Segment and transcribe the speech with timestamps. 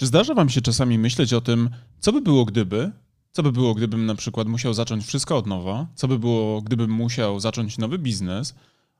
[0.00, 2.92] Czy zdarza wam się czasami myśleć o tym, co by było gdyby?
[3.32, 5.86] Co by było, gdybym na przykład musiał zacząć wszystko od nowa?
[5.94, 8.54] Co by było, gdybym musiał zacząć nowy biznes?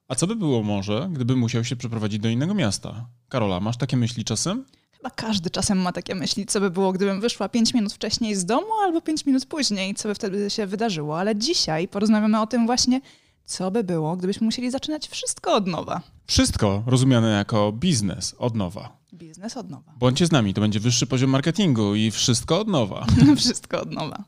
[0.08, 3.06] A co by było może, gdybym musiał się przeprowadzić do innego miasta?
[3.28, 4.64] Karola, masz takie myśli czasem?
[4.92, 8.44] Chyba każdy czasem ma takie myśli, co by było, gdybym wyszła 5 minut wcześniej z
[8.44, 11.18] domu albo 5 minut później, co by wtedy się wydarzyło.
[11.18, 13.00] Ale dzisiaj porozmawiamy o tym właśnie,
[13.44, 16.00] co by było, gdybyśmy musieli zaczynać wszystko od nowa.
[16.26, 18.96] Wszystko rozumiane jako biznes od nowa.
[19.12, 19.92] Biznes od nowa.
[19.98, 23.06] Bądźcie z nami, to będzie wyższy poziom marketingu i wszystko od nowa.
[23.36, 24.24] wszystko od nowa.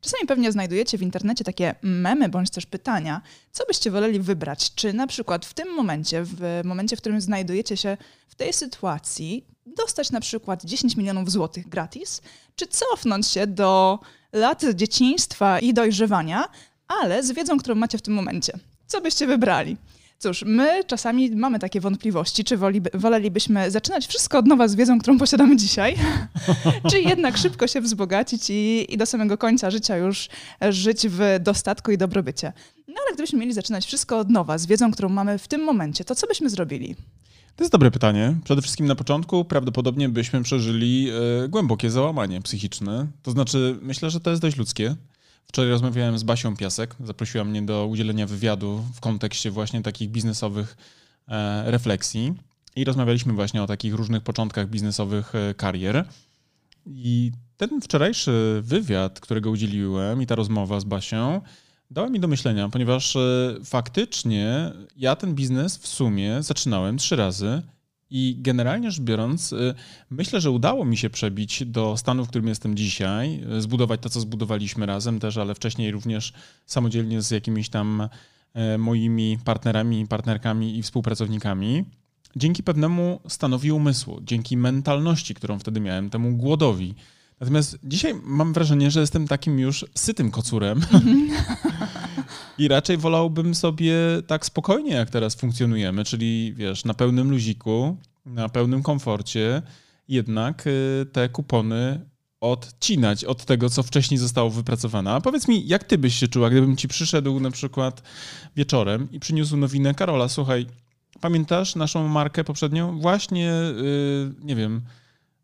[0.00, 3.22] Czasami pewnie znajdujecie w internecie takie memy bądź też pytania,
[3.52, 4.74] co byście woleli wybrać.
[4.74, 7.96] Czy na przykład w tym momencie, w momencie, w którym znajdujecie się
[8.28, 12.22] w tej sytuacji, dostać na przykład 10 milionów złotych gratis,
[12.56, 13.98] czy cofnąć się do
[14.32, 16.44] lat dzieciństwa i dojrzewania,
[16.88, 18.52] ale z wiedzą, którą macie w tym momencie.
[18.86, 19.76] Co byście wybrali?
[20.18, 24.98] Cóż, my czasami mamy takie wątpliwości, czy woli, wolelibyśmy zaczynać wszystko od nowa z wiedzą,
[24.98, 25.96] którą posiadamy dzisiaj,
[26.90, 30.28] czy jednak szybko się wzbogacić i, i, do samego końca życia już
[30.70, 32.52] żyć w dostatku i dobrobycie.
[32.88, 36.04] No ale gdybyśmy mieli zaczynać wszystko od nowa z wiedzą, którą mamy w tym momencie,
[36.04, 36.96] to co byśmy zrobili?
[37.56, 38.36] To jest dobre pytanie.
[38.44, 41.10] Przede wszystkim na początku prawdopodobnie byśmy przeżyli
[41.44, 43.06] y, głębokie załamanie psychiczne.
[43.22, 44.96] To znaczy, myślę, że to jest dość ludzkie.
[45.44, 50.76] Wczoraj rozmawiałem z Basią Piasek, zaprosiła mnie do udzielenia wywiadu w kontekście właśnie takich biznesowych
[51.28, 52.34] e, refleksji
[52.76, 56.04] i rozmawialiśmy właśnie o takich różnych początkach biznesowych e, karier.
[56.86, 61.40] I ten wczorajszy wywiad, którego udzieliłem i ta rozmowa z Basią
[61.92, 67.62] dała mi do myślenia, ponieważ e, faktycznie ja ten biznes w sumie zaczynałem trzy razy
[68.10, 69.74] i generalnie rzecz biorąc, y,
[70.10, 74.08] myślę, że udało mi się przebić do stanu, w którym jestem dzisiaj, y, zbudować to,
[74.08, 76.32] co zbudowaliśmy razem też, ale wcześniej również
[76.66, 78.08] samodzielnie z jakimiś tam
[78.78, 81.84] moimi partnerami, partnerkami i współpracownikami.
[82.36, 86.94] Dzięki pewnemu stanowi umysłu, dzięki mentalności, którą wtedy miałem, temu głodowi.
[87.42, 90.80] Natomiast dzisiaj mam wrażenie, że jestem takim już sytym kocurem.
[92.58, 93.94] I raczej wolałbym sobie
[94.26, 99.62] tak spokojnie, jak teraz funkcjonujemy, czyli wiesz, na pełnym luziku, na pełnym komforcie,
[100.08, 102.00] jednak y, te kupony
[102.40, 105.12] odcinać od tego, co wcześniej zostało wypracowane.
[105.12, 108.02] A powiedz mi, jak ty byś się czuła, gdybym ci przyszedł na przykład
[108.56, 110.66] wieczorem i przyniósł nowinę Karola, słuchaj,
[111.20, 113.00] pamiętasz naszą markę poprzednią?
[113.00, 114.82] Właśnie, yy, nie wiem,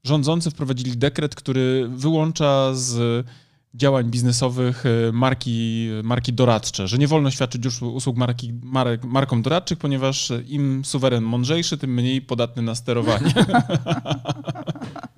[0.09, 3.27] rządzący wprowadzili dekret, który wyłącza z
[3.75, 9.43] działań biznesowych y, marki, marki doradcze, że nie wolno świadczyć już usług marki, marek, markom
[9.43, 13.35] doradczych, ponieważ im suweren mądrzejszy, tym mniej podatny na sterowanie.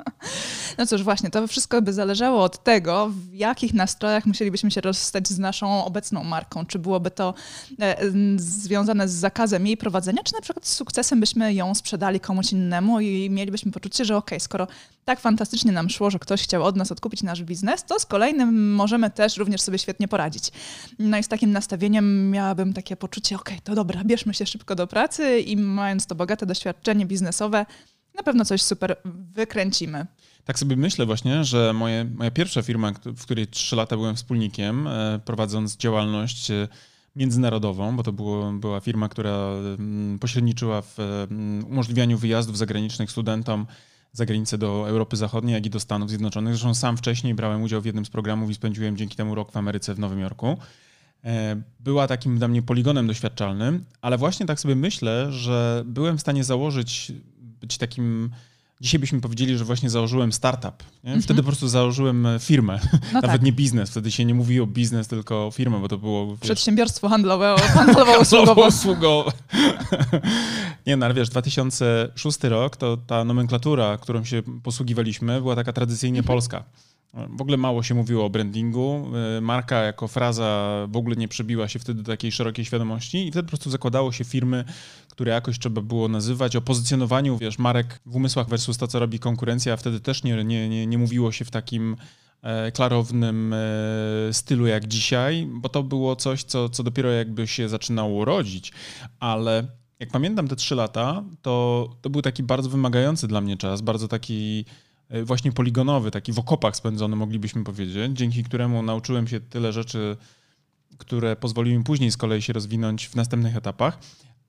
[0.78, 5.28] No cóż, właśnie, to wszystko by zależało od tego, w jakich nastrojach musielibyśmy się rozstać
[5.28, 6.66] z naszą obecną marką.
[6.66, 7.34] Czy byłoby to
[7.80, 7.96] e,
[8.36, 13.00] związane z zakazem jej prowadzenia, czy na przykład z sukcesem byśmy ją sprzedali komuś innemu
[13.00, 14.66] i mielibyśmy poczucie, że okej, okay, skoro
[15.04, 18.74] tak fantastycznie nam szło, że ktoś chciał od nas odkupić nasz biznes, to z kolejnym
[18.74, 20.50] możemy też również sobie świetnie poradzić.
[20.98, 24.74] No i z takim nastawieniem miałabym takie poczucie, okej, okay, to dobra, bierzmy się szybko
[24.74, 27.66] do pracy i mając to bogate doświadczenie biznesowe,
[28.20, 28.96] na pewno coś super
[29.34, 30.06] wykręcimy.
[30.44, 34.86] Tak sobie myślę właśnie, że moje, moja pierwsza firma, w której trzy lata byłem wspólnikiem,
[34.86, 36.68] e, prowadząc działalność e,
[37.16, 43.66] międzynarodową, bo to było, była firma, która mm, pośredniczyła w mm, umożliwianiu wyjazdów zagranicznych studentom
[44.12, 46.54] za granicę do Europy Zachodniej, jak i do Stanów Zjednoczonych.
[46.54, 49.56] Zresztą sam wcześniej brałem udział w jednym z programów i spędziłem dzięki temu rok w
[49.56, 50.56] Ameryce w Nowym Jorku.
[51.24, 56.20] E, była takim dla mnie poligonem doświadczalnym, ale właśnie tak sobie myślę, że byłem w
[56.20, 57.12] stanie założyć,
[57.60, 58.30] być takim
[58.80, 60.82] Dzisiaj byśmy powiedzieli, że właśnie założyłem startup.
[61.04, 61.22] Mm -hmm.
[61.22, 63.42] Wtedy po prostu założyłem e, firmę, no nawet tak.
[63.42, 63.90] nie biznes.
[63.90, 66.26] Wtedy się nie mówiło biznes, tylko firmę, bo to było...
[66.26, 69.32] Wiesz, Przedsiębiorstwo handlowe, handlowo-usługowe.
[70.86, 76.18] nie no, ale wiesz, 2006 rok to ta nomenklatura, którą się posługiwaliśmy, była taka tradycyjnie
[76.18, 76.28] mm -hmm.
[76.28, 76.64] polska.
[77.14, 79.12] W ogóle mało się mówiło o brandingu.
[79.36, 83.30] E, marka jako fraza w ogóle nie przebiła się wtedy do takiej szerokiej świadomości i
[83.30, 84.64] wtedy po prostu zakładało się firmy,
[85.10, 86.56] które jakoś trzeba było nazywać.
[86.56, 90.44] O pozycjonowaniu, wiesz, marek w umysłach versus to, co robi konkurencja, a wtedy też nie,
[90.44, 91.96] nie, nie, nie mówiło się w takim
[92.42, 93.58] e, klarownym e,
[94.32, 98.72] stylu jak dzisiaj, bo to było coś, co, co dopiero jakby się zaczynało rodzić,
[99.20, 99.66] ale
[99.98, 104.08] jak pamiętam te trzy lata, to, to był taki bardzo wymagający dla mnie czas, bardzo
[104.08, 104.64] taki
[105.10, 110.16] E, właśnie poligonowy, taki w okopach spędzony, moglibyśmy powiedzieć, dzięki któremu nauczyłem się tyle rzeczy,
[110.98, 113.98] które pozwoliły mi później z kolei się rozwinąć w następnych etapach.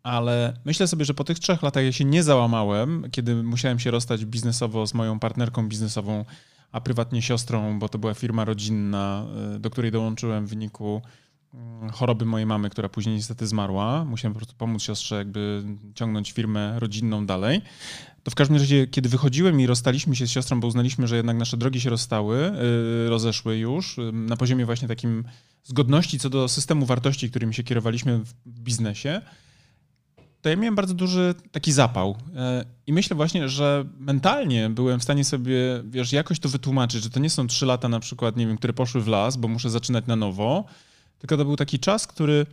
[0.04, 3.92] Ale myślę sobie, że po tych trzech latach ja się nie załamałem, kiedy musiałem się
[3.92, 6.26] rozstać biznesowo z moją partnerką biznesową,
[6.72, 9.26] a prywatnie siostrą, bo to była firma rodzinna,
[9.56, 11.02] e, do której dołączyłem w wyniku
[11.54, 14.06] mm, choroby mojej mamy, która później niestety zmarła.
[14.06, 15.64] Musiałem po prostu pomóc siostrze jakby
[15.96, 17.62] ciągnąć firmę rodzinną dalej.
[18.24, 21.38] To w każdym razie, kiedy wychodziłem i rozstaliśmy się z siostrą, bo uznaliśmy, że jednak
[21.38, 22.38] nasze drogi się rozstały,
[23.04, 25.24] yy, rozeszły już yy, na poziomie właśnie takim
[25.64, 29.22] zgodności co do systemu wartości, którymi się kierowaliśmy w biznesie,
[30.42, 32.16] to ja miałem bardzo duży taki zapał.
[32.36, 37.10] E, I myślę właśnie, że mentalnie byłem w stanie sobie, wiesz, jakoś to wytłumaczyć, że
[37.10, 39.70] to nie są trzy lata na przykład, nie wiem, które poszły w las, bo muszę
[39.70, 40.66] zaczynać na nowo,
[41.20, 42.46] tylko to był taki czas, który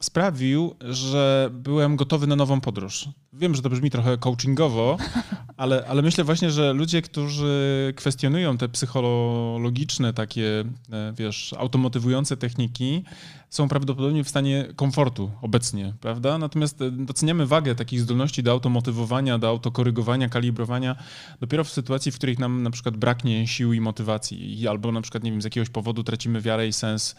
[0.00, 3.08] sprawił, że byłem gotowy na nową podróż.
[3.32, 4.96] Wiem, że to brzmi trochę coachingowo,
[5.56, 13.04] ale, ale myślę właśnie, że ludzie, którzy kwestionują te psychologiczne, takie, e, wiesz, automotywujące techniki,
[13.50, 16.38] są prawdopodobnie w stanie komfortu obecnie, prawda?
[16.38, 20.96] Natomiast e, doceniamy wagę takich zdolności do automotywowania, do autokorygowania, kalibrowania
[21.40, 25.24] dopiero w sytuacji, w których nam na przykład braknie sił i motywacji, albo na przykład,
[25.24, 27.16] nie wiem, z jakiegoś powodu tracimy wiarę i sens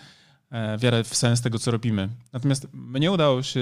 [0.79, 2.09] wiarę w sens tego, co robimy.
[2.33, 3.61] Natomiast mnie udało się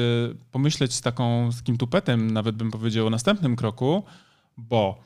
[0.51, 4.03] pomyśleć z, taką, z takim tupetem, nawet bym powiedział, o następnym kroku,
[4.57, 5.03] bo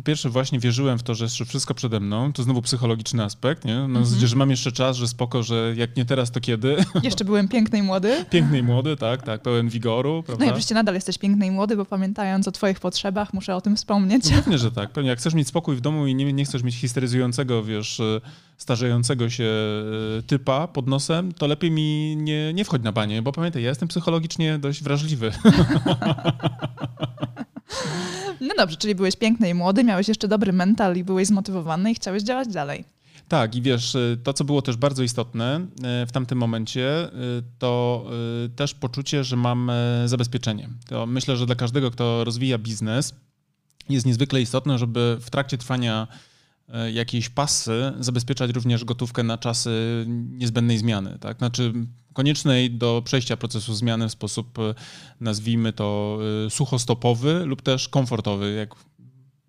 [0.00, 3.64] po pierwsze właśnie wierzyłem w to, że jeszcze wszystko przede mną, to znowu psychologiczny aspekt,
[3.64, 3.74] nie?
[3.74, 4.26] No, mm -hmm.
[4.26, 6.76] że mam jeszcze czas, że spoko, że jak nie teraz, to kiedy?
[7.02, 8.24] Jeszcze byłem piękny i młody.
[8.30, 10.44] Piękny i młody, tak, tak, pełen wigoru, prawda?
[10.44, 13.60] No i oczywiście nadal jesteś piękny i młody, bo pamiętając o twoich potrzebach, muszę o
[13.60, 14.30] tym wspomnieć.
[14.30, 14.90] No, pewnie, że tak.
[14.90, 18.20] Pewnie, jak chcesz mieć spokój w domu i nie, nie chcesz mieć histeryzującego, wiesz, e,
[18.56, 19.44] starzejącego się
[20.18, 23.68] e, typa pod nosem, to lepiej mi nie, nie wchodź na banie, bo pamiętaj, ja
[23.68, 25.32] jestem psychologicznie dość wrażliwy.
[28.40, 31.94] No dobrze, czyli byłeś piękny i młody, miałeś jeszcze dobry mental i byłeś zmotywowany i
[31.94, 32.84] chciałeś działać dalej.
[33.28, 35.66] Tak, i wiesz, y, to co było też bardzo istotne
[36.02, 37.08] y, w tamtym momencie,
[37.38, 38.04] y, to
[38.56, 39.70] też poczucie, że mam
[40.04, 40.68] zabezpieczenie.
[40.88, 43.14] To myślę, że dla każdego, kto rozwija biznes,
[43.88, 46.08] jest niezwykle istotne, żeby w trakcie trwania
[46.92, 51.18] jakiejś pasy zabezpieczać również gotówkę na czasy niezbędnej zmiany.
[51.20, 51.38] Tak?
[51.38, 51.72] Znaczy
[52.12, 54.74] koniecznej do przejścia procesu zmiany w sposób, e,
[55.20, 58.74] nazwijmy to, e, suchostopowy lub też komfortowy, jak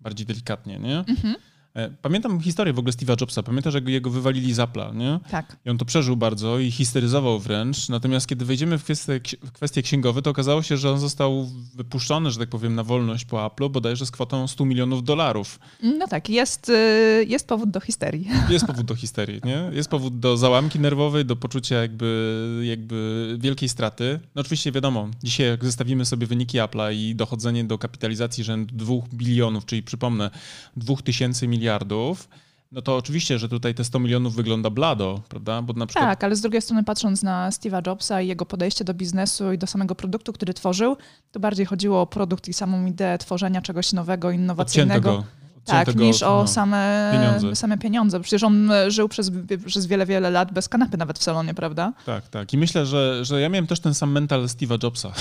[0.00, 0.78] bardziej delikatnie.
[0.78, 0.98] Nie?
[0.98, 1.34] Mhm.
[1.74, 3.42] E, pamiętam historię w ogóle Steve'a Jobsa.
[3.42, 5.20] Pamiętasz, jak jego wywalili z Apple'a, nie?
[5.30, 5.56] Tak.
[5.64, 7.88] I on to przeżył bardzo i histeryzował wręcz.
[7.88, 12.30] Natomiast kiedy wejdziemy w kwestie, w kwestie księgowe, to okazało się, że on został wypuszczony,
[12.30, 15.58] że tak powiem, na wolność po Apple'u, bodajże z kwotą 100 milionów dolarów.
[15.82, 18.28] No tak, jest, y, jest powód do histerii.
[18.50, 19.70] Jest powód do histerii, nie?
[19.72, 24.20] Jest powód do załamki nerwowej, do poczucia jakby, jakby wielkiej straty.
[24.34, 28.94] No oczywiście wiadomo, dzisiaj jak zestawimy sobie wyniki Apple'a i dochodzenie do kapitalizacji rzędu 2
[29.14, 30.30] bilionów, czyli przypomnę,
[30.76, 32.28] 2000 milionów miliardów,
[32.72, 35.62] no to oczywiście, że tutaj te 100 milionów wygląda blado, prawda?
[35.62, 36.08] Bo na przykład...
[36.08, 39.58] Tak, ale z drugiej strony patrząc na Steve'a Jobsa i jego podejście do biznesu i
[39.58, 40.96] do samego produktu, który tworzył,
[41.32, 45.10] to bardziej chodziło o produkt i samą ideę tworzenia czegoś nowego, innowacyjnego.
[45.10, 45.42] Odciętego.
[45.64, 47.56] Tak, niż o no, same, pieniądze.
[47.56, 48.20] same pieniądze.
[48.20, 49.30] Przecież on żył przez,
[49.66, 51.92] przez wiele, wiele lat bez kanapy nawet w salonie, prawda?
[52.06, 52.52] Tak, tak.
[52.52, 55.12] I myślę, że, że ja miałem też ten sam mental Steve'a Jobsa.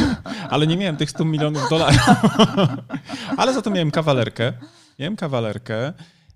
[0.50, 2.00] Ale nie miałem tych 100 milionów dolarów.
[3.36, 4.52] Ale za to miałem kawalerkę
[5.00, 5.92] Miałem kawalerkę,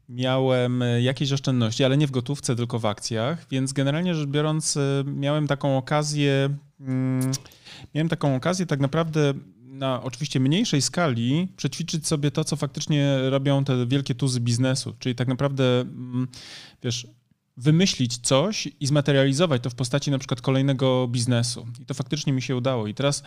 [0.08, 4.76] miałem e, jakieś oszczędności, ale nie w gotówce, tylko w akcjach, więc generalnie rzecz biorąc
[4.76, 7.32] e, miałem taką okazję, mm,
[7.94, 13.64] miałem taką okazję tak naprawdę na oczywiście mniejszej skali przećwiczyć sobie to, co faktycznie robią
[13.64, 16.28] te wielkie tuzy biznesu, czyli tak naprawdę, mm,
[16.82, 17.06] wiesz,
[17.56, 21.66] wymyślić coś i zmaterializować to w postaci na przykład kolejnego biznesu.
[21.80, 22.86] I to faktycznie mi się udało.
[22.86, 23.22] I teraz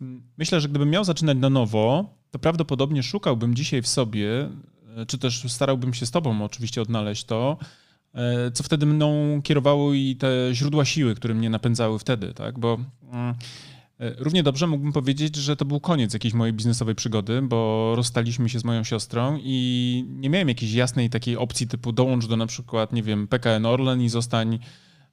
[0.00, 4.48] mm, myślę, że gdybym miał zaczynać na nowo, to prawdopodobnie szukałbym dzisiaj w sobie
[5.06, 7.56] czy też starałbym się z Tobą oczywiście odnaleźć to,
[8.14, 12.58] e, co wtedy mną kierowało i te źródła siły, które mnie napędzały wtedy, tak?
[12.58, 12.78] Bo
[13.12, 13.34] mm,
[14.00, 18.48] e, równie dobrze mógłbym powiedzieć, że to był koniec jakiejś mojej biznesowej przygody, bo rozstaliśmy
[18.48, 22.46] się z moją siostrą i nie miałem jakiejś jasnej takiej opcji typu dołącz do na
[22.46, 24.58] przykład, nie wiem, PKN Orlen i zostań,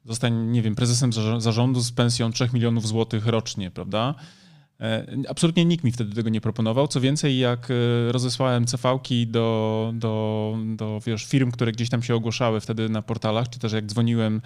[0.06, 4.16] zostań nie wiem, prezesem zarządu z pensją 3 milionów złotych rocznie, prawda?
[4.82, 6.88] E, absolutnie nikt mi wtedy tego nie proponował.
[6.88, 12.16] Co więcej, jak e, rozesłałem CV-ki do, do, do wiesz, firm, które gdzieś tam się
[12.16, 14.42] ogłaszały wtedy na portalach, czy też jak dzwoniłem,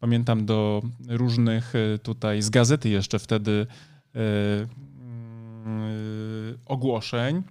[0.00, 3.66] pamiętam, do różnych e, tutaj z gazety jeszcze wtedy
[6.66, 7.42] ogłoszeń,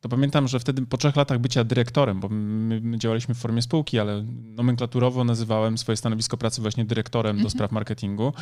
[0.00, 3.62] to pamiętam, że wtedy po trzech latach bycia dyrektorem, bo my, my działaliśmy w formie
[3.62, 4.24] spółki, ale
[4.56, 7.50] nomenklaturowo nazywałem swoje stanowisko pracy właśnie dyrektorem do mhm.
[7.50, 8.32] spraw marketingu.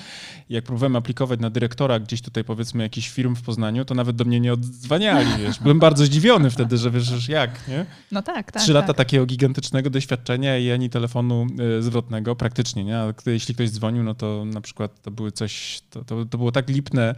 [0.49, 4.25] Jak próbowałem aplikować na dyrektora gdzieś tutaj powiedzmy jakichś firm w Poznaniu, to nawet do
[4.25, 5.61] mnie nie odzwaniali, wiesz.
[5.61, 7.87] Byłem bardzo zdziwiony wtedy, że wiesz, jak, nie?
[8.13, 8.63] No tak, tak.
[8.63, 8.97] Trzy lata tak.
[8.97, 11.47] takiego gigantycznego doświadczenia i ani telefonu
[11.79, 12.99] y, zwrotnego praktycznie, nie?
[12.99, 16.53] A jeśli ktoś dzwonił, no to na przykład to były coś, to, to, to było
[16.53, 17.15] tak lipne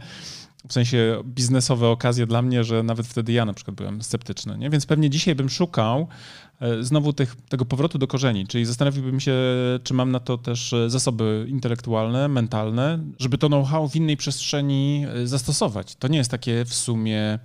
[0.67, 4.57] w sensie biznesowe okazje dla mnie, że nawet wtedy ja na przykład byłem sceptyczny.
[4.57, 4.69] Nie?
[4.69, 6.07] Więc pewnie dzisiaj bym szukał
[6.59, 9.33] e, znowu tych, tego powrotu do korzeni, czyli zastanowiłbym się,
[9.83, 15.05] czy mam na to też e, zasoby intelektualne, mentalne, żeby to know-how w innej przestrzeni
[15.15, 15.95] e, zastosować.
[15.95, 17.39] To nie jest takie w sumie,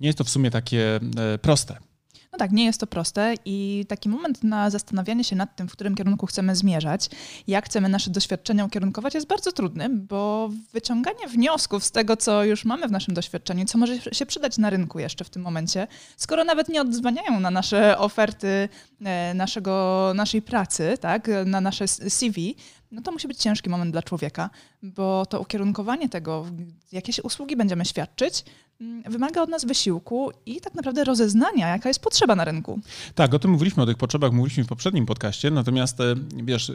[0.00, 1.00] nie jest to w sumie takie
[1.42, 1.87] proste.
[2.32, 5.72] No tak, nie jest to proste i taki moment na zastanawianie się nad tym, w
[5.72, 7.10] którym kierunku chcemy zmierzać,
[7.46, 12.64] jak chcemy nasze doświadczenia ukierunkować, jest bardzo trudny, bo wyciąganie wniosków z tego, co już
[12.64, 16.44] mamy w naszym doświadczeniu, co może się przydać na rynku jeszcze w tym momencie, skoro
[16.44, 18.68] nawet nie odzwaniają na nasze oferty
[19.04, 22.56] e, naszego, naszej pracy, tak, na nasze CV,
[22.92, 24.50] no to musi być ciężki moment dla człowieka,
[24.82, 26.46] bo to ukierunkowanie tego,
[26.92, 28.44] jakie usługi będziemy świadczyć,
[28.80, 32.80] mm, wymaga od nas wysiłku i tak naprawdę rozeznania, jaka jest potrzeba na rynku.
[33.14, 36.14] Tak, o tym mówiliśmy, o tych potrzebach mówiliśmy w poprzednim podcaście, natomiast e,
[36.44, 36.74] wiesz, e,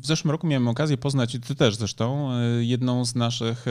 [0.00, 3.66] w zeszłym roku miałem okazję poznać, ty też zresztą, e, jedną z naszych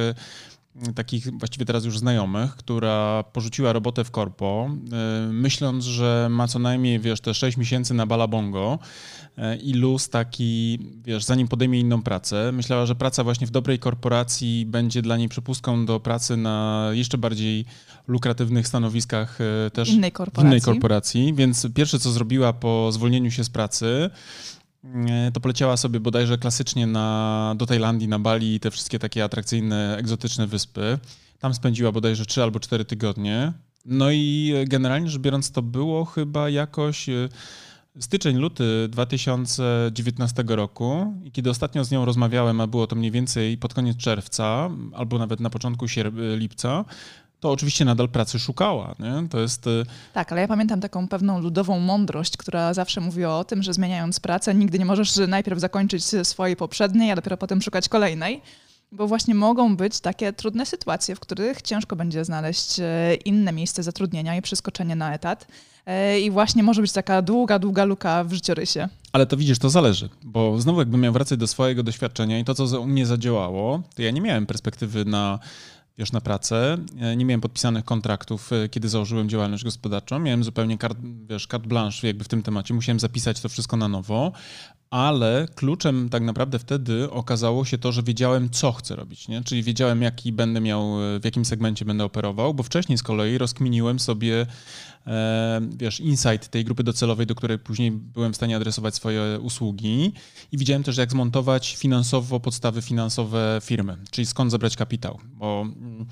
[0.95, 4.69] takich właściwie teraz już znajomych, która porzuciła robotę w korpo,
[5.31, 8.79] myśląc, że ma co najmniej, wiesz, te 6 miesięcy na balabongo
[9.63, 12.51] i luz taki, wiesz, zanim podejmie inną pracę.
[12.51, 17.17] Myślała, że praca właśnie w dobrej korporacji będzie dla niej przepustką do pracy na jeszcze
[17.17, 17.65] bardziej
[18.07, 19.39] lukratywnych stanowiskach
[19.73, 20.47] też innej korporacji.
[20.47, 21.33] innej korporacji.
[21.33, 24.09] Więc pierwsze, co zrobiła po zwolnieniu się z pracy,
[25.33, 30.47] to poleciała sobie bodajże klasycznie na, do Tajlandii, na Bali, te wszystkie takie atrakcyjne, egzotyczne
[30.47, 30.99] wyspy.
[31.39, 33.53] Tam spędziła bodajże 3 albo 4 tygodnie.
[33.85, 37.29] No i generalnie rzecz biorąc, to było chyba jakoś e,
[37.99, 41.13] styczeń, luty 2019 roku.
[41.23, 45.19] I kiedy ostatnio z nią rozmawiałem, a było to mniej więcej pod koniec czerwca, albo
[45.19, 45.85] nawet na początku
[46.37, 46.85] lipca,
[47.41, 48.95] to oczywiście nadal pracy szukała.
[48.99, 49.29] Nie?
[49.29, 49.67] To jest...
[49.67, 53.73] Y, tak, ale ja pamiętam taką pewną ludową mądrość, która zawsze mówiła o tym, że
[53.73, 58.41] zmieniając pracę, nigdy nie możesz najpierw zakończyć swojej poprzedniej, a dopiero potem szukać kolejnej.
[58.91, 63.83] Bo właśnie mogą być takie trudne sytuacje, w których ciężko będzie znaleźć e, inne miejsce
[63.83, 65.47] zatrudnienia i przeskoczenie na etat.
[65.85, 68.89] E, I właśnie może być taka długa, długa luka w życiorysie.
[69.13, 72.55] Ale to widzisz, to zależy, bo znowu jakbym miał wracać do swojego doświadczenia i to,
[72.55, 75.39] co u mnie zadziałało, to ja nie miałem perspektywy na
[75.97, 76.77] wiesz, na pracę.
[77.17, 80.19] Nie miałem podpisanych kontraktów, e, kiedy założyłem działalność gospodarczą.
[80.19, 80.97] Miałem zupełnie kart,
[81.29, 82.73] wiesz, carte blanche jakby w tym temacie.
[82.73, 84.31] Musiałem zapisać to wszystko na nowo,
[84.91, 89.43] ale kluczem tak naprawdę wtedy okazało się to, że wiedziałem, co chcę robić, nie?
[89.43, 93.37] czyli wiedziałem, jaki będę miał, e, w jakim segmencie będę operował, bo wcześniej z kolei
[93.37, 94.45] rozkminiłem sobie
[95.07, 100.13] E, wiesz, insight tej grupy docelowej, do której później byłem w stanie adresować swoje usługi
[100.51, 106.05] i widziałem też, jak zmontować finansowo podstawy finansowe firmy, czyli skąd zebrać kapitał, bo mm,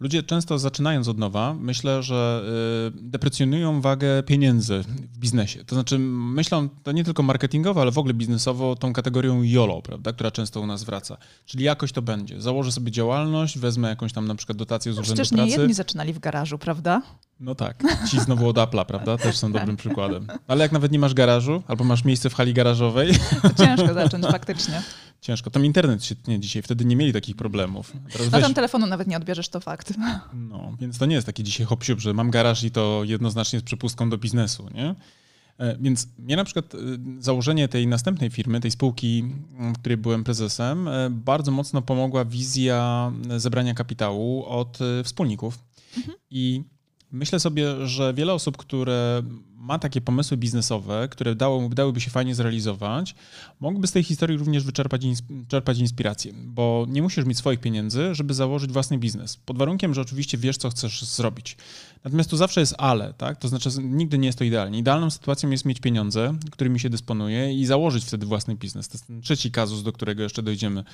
[0.00, 2.42] ludzie często zaczynając od nowa, myślę, że
[2.88, 5.64] y, deprecjonują wagę pieniędzy w biznesie.
[5.64, 10.12] To znaczy myślą, to nie tylko marketingowo, ale w ogóle biznesowo tą kategorią YOLO, prawda,
[10.12, 11.16] która często u nas wraca.
[11.46, 12.40] Czyli jakoś to będzie.
[12.40, 15.34] Założę sobie działalność, wezmę jakąś tam na przykład dotację z no, urzędu pracy.
[15.34, 17.02] Nie jedni zaczynali w garażu, prawda?
[17.40, 19.18] No tak, ci znowu od Apple'a, prawda?
[19.18, 20.26] Też są dobrym przykładem.
[20.48, 23.12] Ale jak nawet nie masz garażu, albo masz miejsce w hali garażowej...
[23.42, 24.82] To ciężko zacząć faktycznie.
[25.20, 25.50] Ciężko.
[25.50, 27.92] Tam internet się tnie dzisiaj, wtedy nie mieli takich problemów.
[28.12, 29.94] Teraz no tam telefonu nawet nie odbierzesz, to fakt.
[30.34, 33.66] No, więc to nie jest taki dzisiaj hop że mam garaż i to jednoznacznie jest
[33.66, 34.94] przepustką do biznesu, nie?
[35.58, 36.78] E, więc mnie na przykład e,
[37.18, 39.24] założenie tej następnej firmy, tej spółki,
[39.74, 45.58] w której byłem prezesem, e, bardzo mocno pomogła wizja zebrania kapitału od wspólników.
[45.96, 46.16] Mhm.
[46.30, 46.64] I
[47.12, 49.22] Myślę sobie, że wiele osób, które
[49.60, 53.14] ma takie pomysły biznesowe, które dało, dałyby się fajnie zrealizować,
[53.60, 55.02] mogłyby z tej historii również wyczerpać
[55.48, 59.36] czerpać inspirację, bo nie musisz mieć swoich pieniędzy, żeby założyć własny biznes.
[59.36, 61.56] Pod warunkiem, że oczywiście wiesz, co chcesz zrobić.
[62.04, 63.38] Natomiast tu zawsze jest ale, tak?
[63.38, 64.78] To znaczy nigdy nie jest to idealnie.
[64.78, 68.88] Idealną sytuacją jest mieć pieniądze, którymi się dysponuje i założyć wtedy własny biznes.
[68.88, 70.84] To jest ten trzeci kazus, do którego jeszcze dojdziemy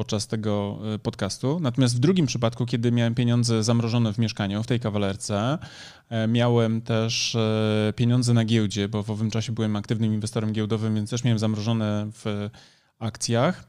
[0.00, 1.60] podczas tego e, podcastu.
[1.60, 5.58] Natomiast w drugim przypadku, kiedy miałem pieniądze zamrożone w mieszkaniu, w tej kawalerce,
[6.08, 10.94] e, miałem też e, pieniądze na giełdzie, bo w owym czasie byłem aktywnym inwestorem giełdowym,
[10.94, 12.50] więc też miałem zamrożone w
[12.98, 13.64] akcjach.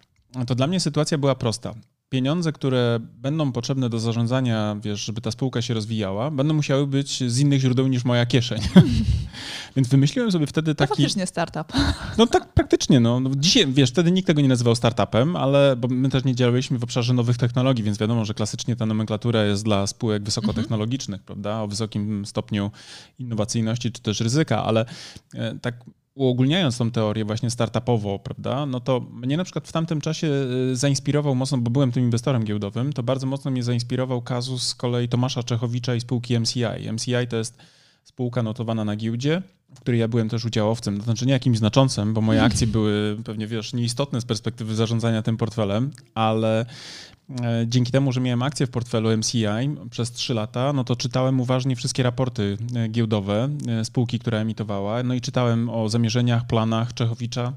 [0.48, 1.74] To dla mnie sytuacja była prosta
[2.12, 7.32] pieniądze, które będą potrzebne do zarządzania, wiesz, żeby ta spółka się rozwijała, będą musiały być
[7.32, 8.62] z innych źródeł niż moja kieszeń.
[9.76, 10.90] Więc wymyśliłem sobie wtedy taki...
[10.90, 11.74] To faktycznie startup.
[12.18, 13.00] No tak, praktycznie.
[13.00, 13.20] No.
[13.20, 13.30] no.
[13.36, 16.84] Dzisiaj, wiesz, wtedy nikt tego nie nazywał startupem, ale bo my też nie działaliśmy w
[16.84, 21.26] obszarze nowych technologii, więc wiadomo, że klasycznie ta nomenklatura jest dla spółek wysokotechnologicznych, mhm.
[21.26, 22.72] prawda, o wysokim stopniu
[23.20, 24.86] innowacyjności czy też ryzyka, ale
[25.34, 25.76] e, tak
[26.16, 30.28] uogólniając tą teorię właśnie startupowo, prawda, no to mnie na przykład w tamtym czasie
[30.72, 34.76] y, zainspirował mocno, bo byłem tym inwestorem giełdowym, to bardzo mocno mnie zainspirował kazus z
[34.76, 36.92] kolei Tomasza Czechowicza i spółki MCI.
[36.94, 37.58] MCI to jest
[38.04, 39.42] spółka notowana na giełdzie,
[39.76, 43.18] w której ja byłem też udziałowcem, to znaczy nie jakimś znaczącym, bo moje akcje były
[43.24, 46.66] pewnie, wiesz, nieistotne z perspektywy zarządzania tym portfelem, ale
[47.66, 49.46] dzięki temu, że miałem akcję w portfelu MCI
[49.90, 53.50] przez 3 lata, no to czytałem uważnie wszystkie raporty e, giełdowe
[53.84, 57.54] spółki, która emitowała, no i czytałem o zamierzeniach, planach Czechowicza.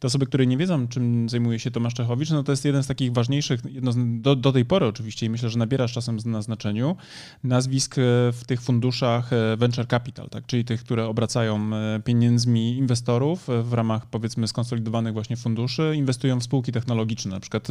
[0.00, 2.86] Te osoby, które nie wiedzą, czym zajmuje się Tomasz Czechowicz, no to jest jeden z
[2.86, 6.42] takich ważniejszych, jedno z, do, do tej pory oczywiście i myślę, że nabiera czasem na
[6.42, 6.96] znaczeniu,
[7.44, 7.94] nazwisk
[8.32, 10.46] w tych funduszach venture capital, tak?
[10.46, 11.70] czyli tych, które obracają
[12.04, 17.68] pieniędzmi inwestorów w ramach powiedzmy skonsolidowanych właśnie funduszy, inwestują w spółki technologiczne, na przykład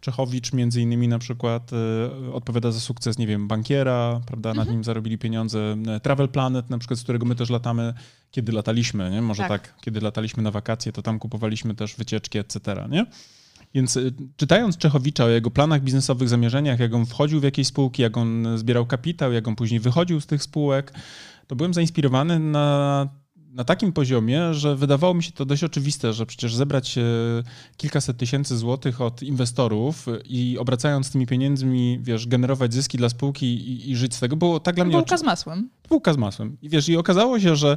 [0.00, 4.66] Czechowicz między innymi na przykład e, odpowiada za sukces, nie wiem, bankiera, prawda, mhm.
[4.66, 5.76] nad nim zarobili pieniądze.
[5.86, 7.94] E, Travel Planet na przykład, z którego my też latamy,
[8.30, 9.22] kiedy lataliśmy, nie?
[9.22, 9.48] Może tak.
[9.48, 13.06] tak, kiedy lataliśmy na wakacje, to tam kupowaliśmy też wycieczki, etc., nie?
[13.74, 14.00] Więc e,
[14.36, 18.58] czytając Czechowicza o jego planach biznesowych, zamierzeniach, jak on wchodził w jakieś spółki, jak on
[18.58, 20.92] zbierał kapitał, jak on później wychodził z tych spółek,
[21.46, 23.08] to byłem zainspirowany na
[23.54, 27.02] na takim poziomie, że wydawało mi się to dość oczywiste, że przecież zebrać e,
[27.76, 33.90] kilkaset tysięcy złotych od inwestorów i obracając tymi pieniędzmi, wiesz, generować zyski dla spółki i,
[33.90, 34.96] i żyć z tego, było tak dla mnie...
[34.96, 35.70] Bułka z masłem.
[35.88, 36.56] Bułka z masłem.
[36.62, 37.76] I wiesz, i okazało się, że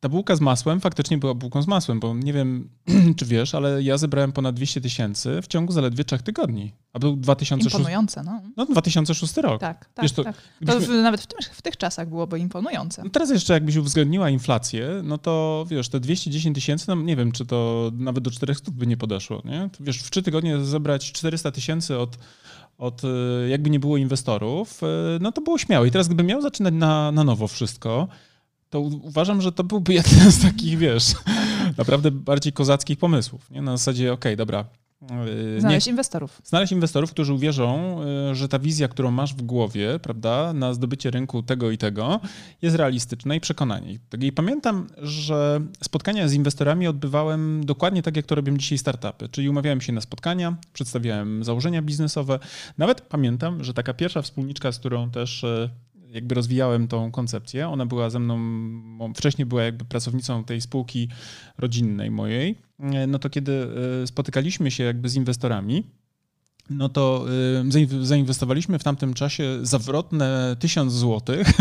[0.00, 2.70] ta bułka z masłem faktycznie była bułką z masłem, bo nie wiem,
[3.16, 6.72] czy wiesz, ale ja zebrałem ponad 200 tysięcy w ciągu zaledwie trzech tygodni.
[6.92, 7.74] A był 2006...
[7.74, 8.40] Imponujące, no.
[8.56, 9.60] No, 2006 rok.
[9.60, 10.02] Tak, tak.
[10.02, 10.36] Wiesz, to, tak.
[10.60, 10.86] Gdybyśmy...
[10.86, 13.02] to w, nawet w, tym, w, tych czasach byłoby imponujące.
[13.04, 17.32] No teraz jeszcze jakbyś uwzględniła inflację, no to wiesz, te 210 tysięcy, no nie wiem,
[17.32, 19.70] czy to nawet do 400 by nie podeszło, nie?
[19.78, 22.18] To, wiesz, w trzy tygodnie zebrać 400 tysięcy od
[22.78, 24.86] od e, jakby nie było inwestorów, e,
[25.20, 25.88] no to było śmiałe.
[25.88, 28.08] I teraz gdybym miał zaczynać na, na nowo wszystko,
[28.70, 31.14] to uważam, że to byłby jeden z takich, wiesz,
[31.78, 33.50] naprawdę bardziej kozackich pomysłów.
[33.50, 33.62] Nie?
[33.62, 34.64] Na zasadzie, okej, okay, dobra.
[35.00, 36.40] Yy, znaleźć nie, inwestorów.
[36.44, 41.10] Znaleźć inwestorów, którzy uwierzą, yy, że ta wizja, którą masz w głowie, prawda, na zdobycie
[41.10, 42.20] rynku tego i tego,
[42.62, 43.98] jest realistyczna i przekonanie.
[44.20, 49.28] I pamiętam, że spotkania z inwestorami odbywałem dokładnie tak, jak to robią dzisiaj startupy.
[49.28, 52.38] Czyli umawiałem się na spotkania, przedstawiałem założenia biznesowe.
[52.78, 55.70] Nawet pamiętam, że taka pierwsza wspólniczka, z którą też yy,
[56.10, 57.68] jakby rozwijałem tą koncepcję.
[57.68, 58.38] Ona była ze mną,
[59.16, 61.08] wcześniej była jakby pracownicą tej spółki
[61.58, 62.58] rodzinnej mojej.
[63.08, 63.68] No to kiedy
[64.02, 65.84] e, spotykaliśmy się jakby z inwestorami,
[66.70, 67.26] no to
[67.78, 71.52] y, zainwestowaliśmy w tamtym czasie zawrotne tysiąc złotych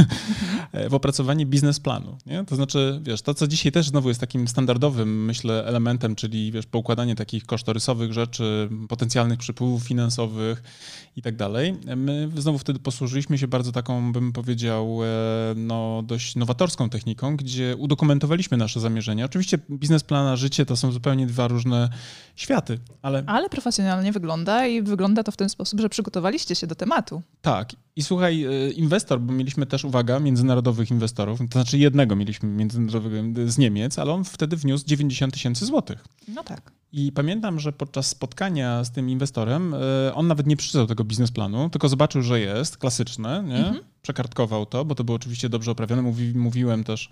[0.89, 2.17] w opracowanie biznesplanu.
[2.25, 2.45] Nie?
[2.45, 6.65] To znaczy, wiesz, to co dzisiaj też znowu jest takim standardowym, myślę, elementem, czyli wiesz,
[6.65, 10.63] poukładanie takich kosztorysowych rzeczy, potencjalnych przepływów finansowych
[11.15, 11.75] i tak dalej.
[11.95, 15.07] My znowu wtedy posłużyliśmy się bardzo taką, bym powiedział, e,
[15.55, 19.25] no, dość nowatorską techniką, gdzie udokumentowaliśmy nasze zamierzenia.
[19.25, 21.89] Oczywiście biznesplan a życie to są zupełnie dwa różne
[22.35, 23.23] światy, ale...
[23.27, 27.21] Ale profesjonalnie wygląda i wygląda to w ten sposób, że przygotowaliście się do tematu.
[27.41, 27.75] Tak.
[27.95, 30.19] I słuchaj, e, inwestor, bo mieliśmy też, uwaga,
[30.59, 35.65] międzynarodowych inwestorów, to znaczy jednego mieliśmy międzynarodowego z Niemiec, ale on wtedy wniósł 90 tysięcy
[35.65, 36.05] złotych.
[36.27, 36.71] No tak.
[36.91, 41.69] I pamiętam, że podczas spotkania z tym inwestorem e, on nawet nie przeczytał tego biznesplanu,
[41.69, 43.57] tylko zobaczył, że jest klasyczne, nie?
[43.57, 43.79] Mhm.
[44.01, 46.01] przekartkował to, bo to było oczywiście dobrze oprawione.
[46.01, 47.09] Mówi, mówiłem też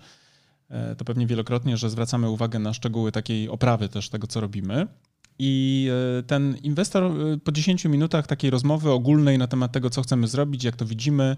[0.70, 4.86] e, to pewnie wielokrotnie, że zwracamy uwagę na szczegóły takiej oprawy też tego, co robimy.
[5.38, 7.12] I e, ten inwestor
[7.44, 11.36] po 10 minutach takiej rozmowy ogólnej na temat tego, co chcemy zrobić, jak to widzimy,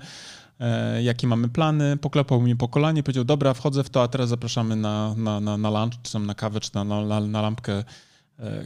[1.03, 4.77] jakie mamy plany, poklepał mnie po kolanie, powiedział, dobra, wchodzę w to, a teraz zapraszamy
[4.77, 7.85] na, na, na, na lunch, czy tam na kawę, czy na, na, na lampkę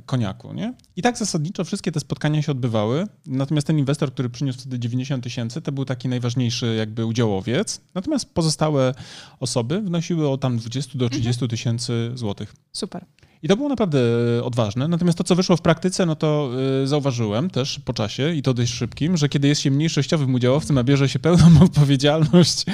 [0.06, 0.52] koniaku.
[0.52, 0.74] Nie?
[0.96, 3.06] I tak zasadniczo wszystkie te spotkania się odbywały.
[3.26, 7.80] Natomiast ten inwestor, który przyniósł wtedy 90 tysięcy, to był taki najważniejszy jakby udziałowiec.
[7.94, 8.94] Natomiast pozostałe
[9.40, 11.50] osoby wnosiły o tam 20 do 30 mhm.
[11.50, 12.54] tysięcy złotych.
[12.72, 13.04] Super.
[13.44, 13.98] I to było naprawdę
[14.38, 14.88] e, odważne.
[14.88, 16.50] Natomiast to, co wyszło w praktyce, no to
[16.82, 20.78] e, zauważyłem też po czasie i to dość szybkim, że kiedy jest się mniejszościowym udziałowcem,
[20.78, 22.64] a bierze się pełną odpowiedzialność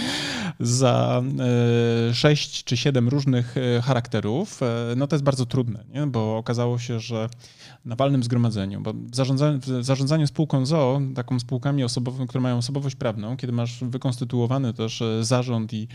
[0.61, 1.23] za
[2.09, 4.61] e, sześć czy siedem różnych charakterów,
[4.97, 6.07] no to jest bardzo trudne, nie?
[6.07, 7.29] bo okazało się, że
[7.85, 13.37] na walnym zgromadzeniu, bo w zarządzaniu spółką ZOO, taką spółkami osobowymi, które mają osobowość prawną,
[13.37, 15.89] kiedy masz wykonstytuowany też zarząd i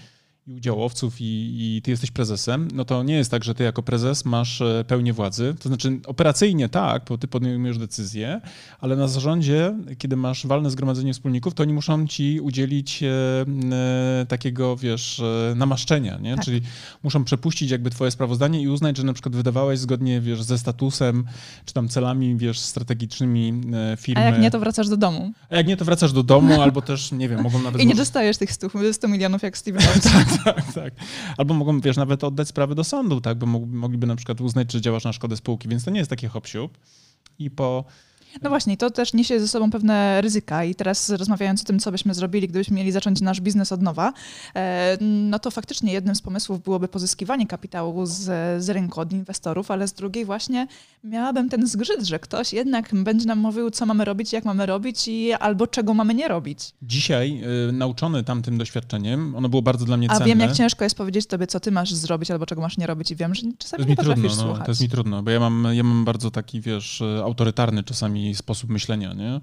[0.48, 1.26] i udziałowców i,
[1.58, 4.84] i, ty jesteś prezesem, no to nie jest tak, że ty jako prezes masz e,
[4.88, 5.56] pełnię władzy.
[5.60, 8.42] To znaczy operacyjnie tak, bo ty podejmujesz decyzję,
[8.80, 14.26] ale na zarządzie, kiedy masz walne zgromadzenie wspólników, to oni muszą ci udzielić e, e,
[14.26, 15.22] takiego, wiesz,
[15.56, 16.36] namaszczenia, nie?
[16.36, 16.46] Tak.
[16.46, 16.62] Czyli
[17.04, 21.26] muszą przepuścić jakby twoje sprawozdanie i uznać, że na przykład wydawałeś zgodnie, wiesz, ze statusem,
[21.66, 23.62] czy tam celami, wiesz, strategicznymi
[23.98, 24.24] firmy.
[24.24, 25.32] A jak nie, to wracasz do domu.
[25.50, 27.82] A jak nie, to wracasz do domu, albo też, nie wiem, mogą nawet...
[27.82, 30.04] I nie dostajesz tych 100, 100 milionów jak Steve Jobs.
[30.14, 30.94] tak, tak, tak.
[31.38, 34.82] Albo mogą, wiesz, nawet oddać sprawę do sądu, tak, bo mogliby na przykład uznać, że
[34.82, 36.48] działasz na szkodę spółki, więc to nie jest takie hop
[37.40, 37.86] I po
[38.42, 41.92] No właśnie, to też niesie ze sobą pewne ryzyka i teraz rozmawiając o tym, co
[41.92, 44.14] byśmy zrobili, gdybyśmy mieli zacząć nasz biznes od nowa,
[44.56, 48.22] e, no to faktycznie jednym z pomysłów byłoby pozyskiwanie kapitału z,
[48.64, 50.68] z rynku od inwestorów, ale z drugiej właśnie
[51.04, 55.08] miałabym ten zgrzyt, że ktoś jednak będzie nam mówił, co mamy robić, jak mamy robić
[55.08, 56.60] i albo czego mamy nie robić.
[56.82, 60.26] Dzisiaj y, nauczony tamtym doświadczeniem, ono było bardzo dla mnie A cenne.
[60.28, 63.12] wiem, jak ciężko jest powiedzieć tobie, co ty masz zrobić albo czego masz nie robić
[63.12, 64.66] i wiem, że czasami To nie mi trudno, potrafisz no, słuchać.
[64.66, 68.25] to jest mi trudno, bo ja mam, ja mam bardzo taki, wiesz, y, autorytarny czasami
[68.34, 69.40] sposób myślenia, nie?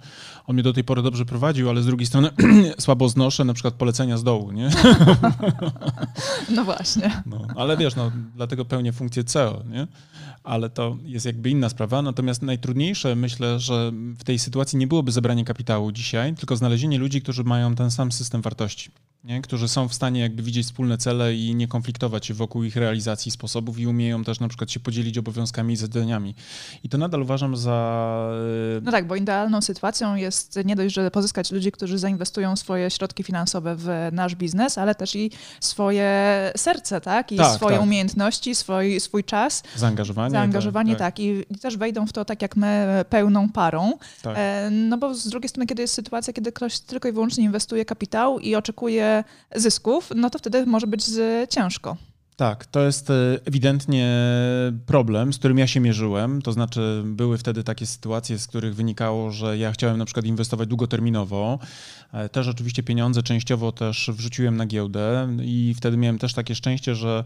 [0.46, 2.30] On mnie do tej pory dobrze prowadził, ale z drugiej strony
[2.78, 4.70] słabo znoszę na przykład polecenia z dołu, nie?
[6.50, 7.22] No właśnie.
[7.26, 9.86] No, ale wiesz, no, dlatego pełnię funkcję CEO, nie?
[10.44, 12.02] Ale to jest jakby inna sprawa.
[12.02, 17.22] Natomiast najtrudniejsze myślę, że w tej sytuacji nie byłoby zebranie kapitału dzisiaj, tylko znalezienie ludzi,
[17.22, 18.90] którzy mają ten sam system wartości.
[19.24, 19.42] Nie?
[19.42, 23.30] którzy są w stanie jakby widzieć wspólne cele i nie konfliktować się wokół ich realizacji
[23.30, 26.34] sposobów i umieją też na przykład się podzielić obowiązkami i zadaniami.
[26.84, 28.28] I to nadal uważam za...
[28.82, 33.22] No tak, bo idealną sytuacją jest nie dość, że pozyskać ludzi, którzy zainwestują swoje środki
[33.22, 35.30] finansowe w nasz biznes, ale też i
[35.60, 36.12] swoje
[36.56, 37.32] serce, tak?
[37.32, 37.84] I Tak, swoje tak.
[37.84, 40.30] umiejętności, swój, swój czas, Zaangażowanie.
[40.30, 41.20] zaangażowanie, tak.
[41.20, 43.92] I, I też wejdą w to tak jak my pełną parą.
[44.22, 44.34] tak.
[44.38, 47.84] E, No bo z drugiej strony, kiedy jest sytuacja, kiedy ktoś tylko i wyłącznie inwestuje
[47.84, 49.11] kapitał i oczekuje
[49.54, 51.04] zysków, no to wtedy może być
[51.48, 51.96] ciężko.
[52.36, 53.14] Tak, to jest e,
[53.44, 54.16] ewidentnie
[54.86, 56.42] problem, z którym ja się mierzyłem.
[56.42, 60.68] To znaczy, były wtedy takie sytuacje, z których wynikało, że ja chciałem na przykład inwestować
[60.68, 61.58] długoterminowo.
[62.12, 66.94] E, Też oczywiście pieniądze częściowo też wrzuciłem na giełdę i wtedy miałem też takie szczęście,
[66.94, 67.24] że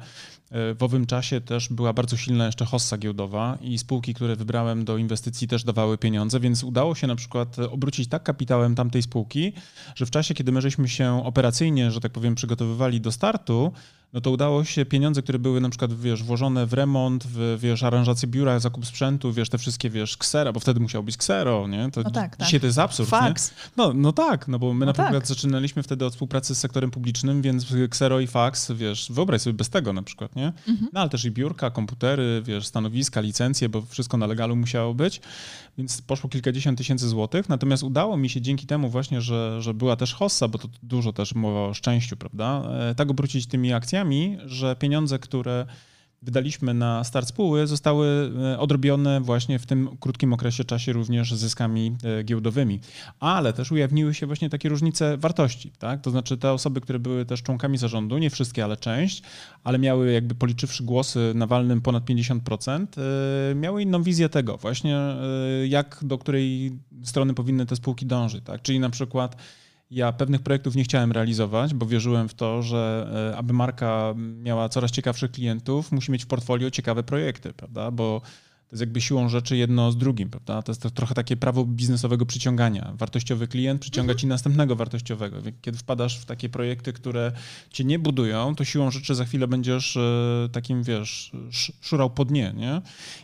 [0.50, 4.84] e, w owym czasie też była bardzo silna jeszcze hossa giełdowa i spółki, które wybrałem
[4.84, 9.52] do inwestycji też dawały pieniądze, więc udało się na przykład obrócić tak kapitałem tamtej spółki,
[9.94, 13.72] że w czasie, kiedy my żeśmy się operacyjnie, że tak powiem, przygotowywali do startu,
[14.16, 17.82] no to udało się pieniądze, które były na przykład, wiesz, włożone w remont, w, wiesz,
[17.82, 21.90] aranżację biura, zakup sprzętu, wiesz, te wszystkie, wiesz, ksera, bo wtedy musiało być ksero, nie?
[21.90, 22.60] To No tak, dzisiaj tak.
[22.60, 23.18] to jest absurd, nie?
[23.18, 23.54] Faks.
[23.76, 25.26] No, no tak, no bo my No na przykład tak.
[25.26, 29.68] zaczynaliśmy wtedy od współpracy z sektorem publicznym, więc ksero i faks, wiesz, wyobraź sobie bez
[29.68, 30.46] tego na przykład, nie?
[30.46, 30.88] Mhm.
[30.92, 35.20] No ale też i biurka, komputery, wiesz, stanowiska, licencje, bo wszystko na legalu musiało być,
[35.78, 39.96] więc poszło kilkadziesiąt tysięcy złotych, natomiast udało mi się dzięki temu właśnie, że, że była
[39.96, 44.38] też hossa, bo to dużo też mowa o szczęściu, prawda, e, tak obrócić tymi akcjami,
[44.44, 45.66] że pieniądze, które
[46.26, 51.96] wydaliśmy na start spółki, zostały e, odrobione właśnie w tym krótkim okresie czasie również zyskami
[52.04, 52.80] e, giełdowymi.
[53.20, 56.00] Ale też ujawniły się właśnie takie różnice wartości, tak?
[56.00, 59.22] To znaczy te osoby, które były też członkami zarządu, nie wszystkie, ale część,
[59.64, 64.96] ale miały jakby policzywszy głosy na walnym ponad 50%, e, miały inną wizję tego właśnie,
[64.96, 65.16] e,
[65.66, 68.62] jak do której strony powinny te spółki dążyć, tak?
[68.62, 69.36] Czyli na przykład
[69.90, 74.68] ja pewnych projektów nie chciałem realizować, bo wierzyłem w to, że e, aby marka miała
[74.68, 77.90] coraz ciekawszych klientów, musi mieć w portfolio ciekawe projekty, prawda?
[77.90, 78.20] Bo
[78.68, 80.62] to jest jakby siłą rzeczy jedno z drugim, prawda?
[80.62, 82.92] To jest to trochę takie prawo biznesowego przyciągania.
[82.98, 85.36] Wartościowy klient przyciąga ci następnego wartościowego.
[85.62, 87.32] Kiedy wpadasz w takie projekty, które
[87.70, 92.24] cię nie budują, to siłą rzeczy za chwilę będziesz e, takim, wiesz, sz- szurał po
[92.24, 92.82] dnie, nie?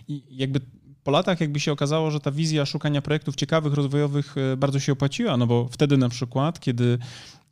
[0.08, 0.60] I jakby
[1.04, 4.92] po latach jakby się okazało, że ta wizja szukania projektów ciekawych, rozwojowych e, bardzo się
[4.92, 6.98] opłaciła, no bo wtedy na przykład, kiedy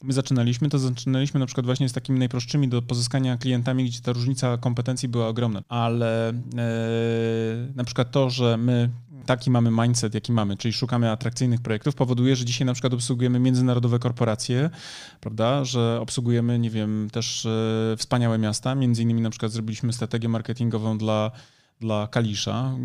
[0.03, 4.13] my zaczynaliśmy, to zaczynaliśmy na przykład właśnie z takimi najprostszymi do pozyskania klientami, gdzie ta
[4.13, 6.35] różnica kompetencji była ogromna, ale e,
[7.75, 8.91] na przykład to, że my
[9.27, 13.41] taki mamy mindset, jaki mamy, czyli szukamy atrakcyjnych projektów, powoduje, że dzisiaj na przykład obsługujemy
[13.41, 14.71] międzynarodowe korporacje,
[15.21, 20.29] prawda, że obsługujemy, nie wiem, też e, wspaniałe miasta, między innymi na przykład zrobiliśmy strategię
[20.29, 21.31] marketingową dla
[21.81, 22.77] dla Kalisza.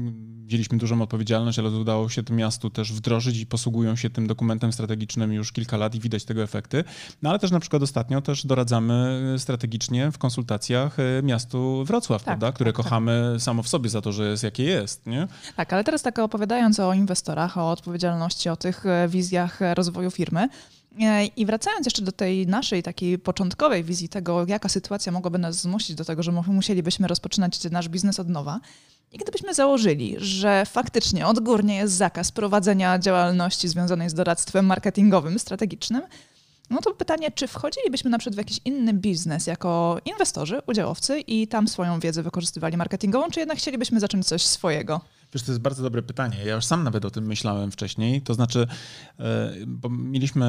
[0.45, 4.73] Wzięliśmy dużą odpowiedzialność, ale udało się tym miastu też wdrożyć i posługują się tym dokumentem
[4.73, 6.84] strategicznym już kilka lat i widać tego efekty.
[7.21, 12.25] No ale też na przykład ostatnio też doradzamy strategicznie w konsultacjach e, miastu Wrocław, Tak,
[12.25, 12.84] prawda, które tak, tak.
[12.84, 15.27] kochamy samo w sobie za to, że jest jakie jest, nie?
[15.55, 20.12] Tak, ale teraz tak opowiadając o inwestorach, o odpowiedzialności, o tych e, wizjach e, rozwoju
[20.12, 20.49] firmy.
[21.01, 25.62] E, I wracając jeszcze do tej naszej takiej początkowej wizji tego, jaka sytuacja mogłaby nas
[25.62, 28.60] zmusić do tego, że mu- musielibyśmy rozpoczynać nasz biznes od nowa.
[29.12, 36.01] I gdybyśmy założyli, że faktycznie odgórnie jest zakaz prowadzenia działalności związanej z doradztwem marketingowym, strategicznym,
[36.69, 41.47] no to pytanie, czy wchodzilibyśmy na przykład w jakiś inny biznes jako inwestorzy, udziałowcy i
[41.47, 45.01] tam swoją wiedzę wykorzystywali marketingową, czy jednak chcielibyśmy zacząć coś swojego?
[45.36, 46.38] Wiesz, to jest bardzo dobre pytanie.
[46.45, 48.21] Ja już sam nawet o tym myślałem wcześniej.
[48.21, 48.67] To znaczy,
[49.19, 50.45] e, bo mieliśmy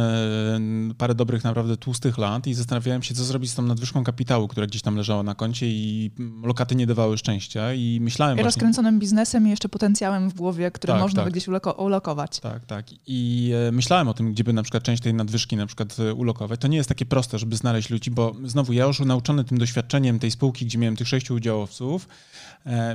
[0.91, 4.49] e, parę dobrych, naprawdę tłustych lat i zastanawiałem się, co zrobić z tą nadwyżką kapitału,
[4.49, 6.11] która gdzieś tam leżała na koncie i
[6.43, 8.47] lokaty nie dawały szczęścia i myślałem I właśnie...
[8.47, 11.25] rozkręconym biznesem i jeszcze potencjałem w głowie, który Tak, można tak.
[11.25, 12.41] by gdzieś uloko- ulokować.
[12.41, 12.87] Tak, tak.
[13.07, 16.61] I e, myślałem o tym, gdzie by na przykład część tej nadwyżki na przykład ulokować.
[16.61, 20.19] To nie jest takie proste, żeby znaleźć ludzi, bo znowu ja już nauczony tym doświadczeniem
[20.19, 22.09] tej spółki, gdzie miałem tych sześciu udziałowców,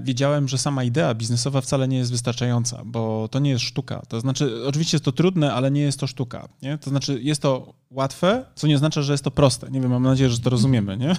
[0.01, 4.01] wiedziałem, że sama idea biznesowa wcale wcale nie jest wystarczająca, bo to nie jest sztuka.
[4.07, 6.47] To znaczy, oczywiście jest to trudne, ale nie jest to sztuka.
[6.61, 6.77] Nie?
[6.77, 9.71] To znaczy, jest to łatwe, co nie oznacza, że jest to proste.
[9.71, 10.97] Nie wiem, mam nadzieję, że to rozumiemy.
[10.97, 11.15] Nie?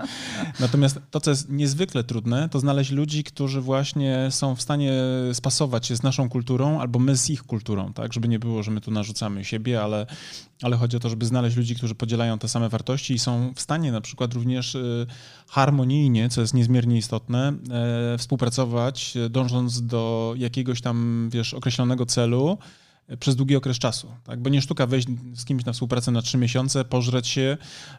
[0.60, 4.92] Natomiast to, co jest niezwykle trudne, to znaleźć ludzi, którzy właśnie są w stanie
[5.32, 8.12] spasować się z naszą kulturą, albo my z ich kulturą, tak?
[8.12, 10.06] Żeby nie było, że my tu narzucamy siebie, ale,
[10.62, 13.60] ale chodzi o to, żeby znaleźć ludzi, którzy podzielają te same wartości i są w
[13.60, 15.06] stanie na przykład również y,
[15.48, 17.52] harmonijnie, co jest niezmiernie istotne,
[18.14, 22.58] e, współpracować, dążąc do jakiegoś tam, wiesz, określonego celu,
[23.20, 24.08] przez długi okres czasu.
[24.24, 24.40] Tak?
[24.40, 27.56] Bo nie sztuka wejść z kimś na współpracę na trzy miesiące, pożreć się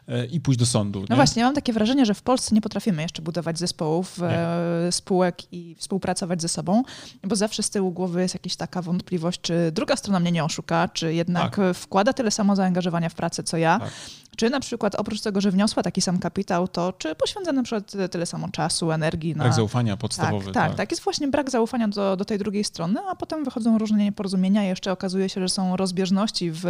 [0.08, 1.00] e, i pójść do sądu.
[1.00, 1.16] No nie?
[1.16, 5.74] właśnie, mam takie wrażenie, że w Polsce nie potrafimy jeszcze budować zespołów, e, spółek i
[5.78, 6.82] współpracować ze sobą,
[7.24, 10.88] bo zawsze z tyłu głowy jest jakaś taka wątpliwość, czy druga strona mnie nie oszuka,
[10.88, 11.76] czy jednak tak.
[11.76, 13.78] wkłada tyle samo zaangażowania w pracę, co ja.
[13.78, 13.90] Tak.
[14.38, 17.92] Czy na przykład oprócz tego, że wniosła taki sam kapitał, to czy poświęca na przykład
[18.10, 19.44] tyle samo czasu, energii na...
[19.44, 20.44] Brak zaufania podstawowy.
[20.44, 20.90] Tak, tak, tak, tak.
[20.90, 24.92] Jest właśnie brak zaufania do, do tej drugiej strony, a potem wychodzą różne nieporozumienia jeszcze
[24.98, 26.64] okazuje się, że są rozbieżności w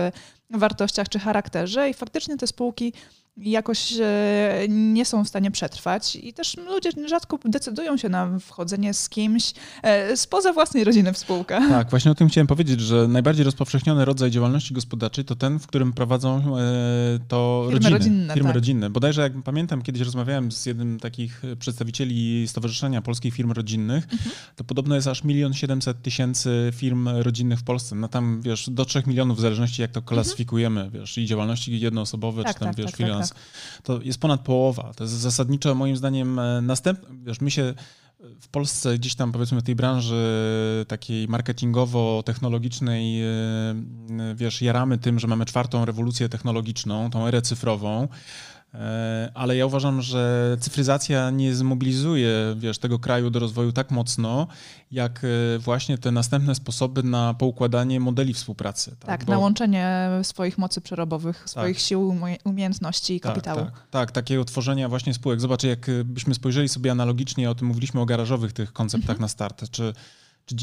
[0.50, 2.92] wartościach czy charakterze i faktycznie te spółki
[3.38, 8.94] jakoś e, nie są w stanie przetrwać i też ludzie rzadko decydują się na wchodzenie
[8.94, 11.61] z kimś e, spoza własnej rodziny w spółkę.
[11.68, 15.66] Tak, właśnie o tym chciałem powiedzieć, że najbardziej rozpowszechniony rodzaj działalności gospodarczej to ten, w
[15.66, 16.62] którym prowadzą e,
[17.29, 17.98] to firmy rodziny.
[17.98, 18.55] Rodzinne, firmy tak.
[18.55, 18.90] rodzinne.
[18.90, 24.31] Bodajże jak pamiętam, kiedyś rozmawiałem z jednym takich przedstawicieli Stowarzyszenia Polskich Firm Rodzinnych, mhm.
[24.57, 27.96] to podobno jest aż milion siedemset tysięcy firm rodzinnych w Polsce.
[27.96, 30.14] No tam, wiesz, do trzech milionów w zależności jak to mhm.
[30.16, 31.01] klasyfikujemy, mhm.
[31.01, 32.96] wiesz, i działalności jednoosobowe, tak, czy tam, tak, wiesz, tak,
[33.28, 33.38] tak,
[33.82, 34.92] to jest ponad połowa.
[34.96, 37.74] To jest zasadniczo moim zdaniem e, następne, wiesz, my się
[38.40, 45.44] w Polsce gdzieś tam powiedzmy tej branży takiej marketingowo-technologicznej, e, wiesz, jaramy tym, że mamy
[45.44, 48.08] czwartą rewolucję technologiczną, tą erę cyfrową, E,
[49.35, 54.46] ale ja uważam, że cyfryzacja nie zmobilizuje wiesz, tego kraju do rozwoju tak mocno,
[54.90, 58.90] jak e, właśnie te następne sposoby na poukładanie modeli współpracy.
[58.90, 59.33] Tak, tak Bo...
[59.33, 61.48] na łączenie swoich mocy przerobowych, tak.
[61.48, 63.61] swoich sił, umiejętności i tak, kapitału.
[63.61, 65.40] Tak, tak, tak, takiego tworzenia właśnie spółek.
[65.40, 69.20] Zobacz, jakbyśmy spojrzeli sobie analogicznie, o tym mówiliśmy o garażowych tych konceptach mhm.
[69.20, 69.92] na start, czy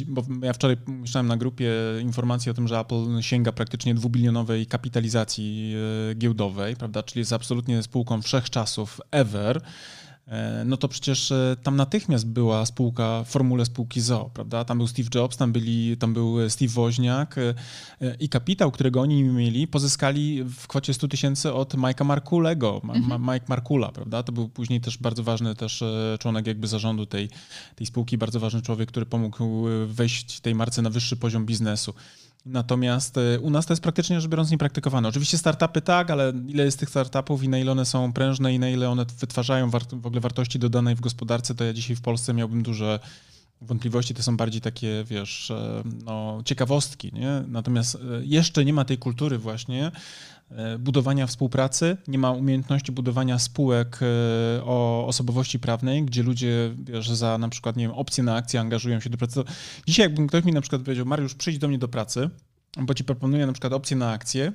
[0.08, 1.72] bo ja wczoraj myślałem na grupie
[2.02, 5.76] informacji o tym, że Apple sięga praktycznie dwubilionowej kapitalizacji
[6.12, 7.04] e, giełdowej, prawda?
[7.04, 9.62] Czyli jest absolutnie spółką wszechczasów ever.
[10.28, 14.66] E, no to przecież e, tam natychmiast była spółka formule spółki ZO, prawda?
[14.66, 17.54] Tam był Steve Jobs, tam, byli, tam był Steve Woźniak e,
[18.20, 23.22] i kapitał, którego oni mieli, pozyskali w kwocie 100 tysięcy od Mike'a Markulego, mhm.
[23.22, 24.24] Mike Markula, prawda?
[24.24, 25.84] To był później też bardzo ważny też
[26.20, 27.30] członek jakby zarządu tej,
[27.76, 31.94] tej spółki, bardzo ważny człowiek, który pomógł wejść tej marce na wyższy poziom biznesu.
[32.46, 35.10] Natomiast e, u nas to jest praktycznie rzecz biorąc niepraktykowane.
[35.10, 38.60] Oczywiście startupy tak, ale ile jest tych startupów i na ile one są prężne i
[38.60, 42.34] na ile one wytwarzają w ogóle wartości dodanej w gospodarce, to ja dzisiaj w Polsce
[42.34, 43.00] miałbym duże
[43.62, 44.14] wątpliwości.
[44.14, 47.14] To są bardziej takie, wiesz, e, no, ciekawostki.
[47.14, 47.44] Nie?
[47.48, 49.92] Natomiast e, jeszcze nie ma tej kultury właśnie
[50.80, 57.38] budowania współpracy, nie ma umiejętności budowania spółek e, o osobowości prawnej, gdzie ludzie wiesz, za
[57.38, 59.44] na przykład nie wiem, opcje na akcje angażują się do pracy.
[59.88, 62.30] Dzisiaj jakby ktoś mi na przykład powiedział, Mariusz, przyjdź do mnie do pracy,
[62.78, 64.52] bo ci proponuję na przykład opcję na akcje,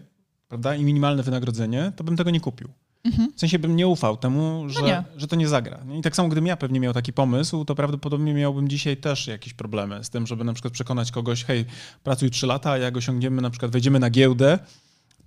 [0.48, 2.68] prawda, i minimalne wynagrodzenie, to bym tego nie kupił.
[3.04, 3.32] Mhm.
[3.36, 5.80] W sensie bym nie ufał temu, że, no że to nie zagra.
[5.98, 9.54] I tak samo, gdybym ja pewnie miał taki pomysł, to prawdopodobnie miałbym dzisiaj też jakieś
[9.54, 11.64] problemy z tym, żeby na przykład przekonać kogoś, hej,
[12.04, 14.58] pracuj 3 lata, a jak osiągniemy, na przykład wejdziemy na giełdę,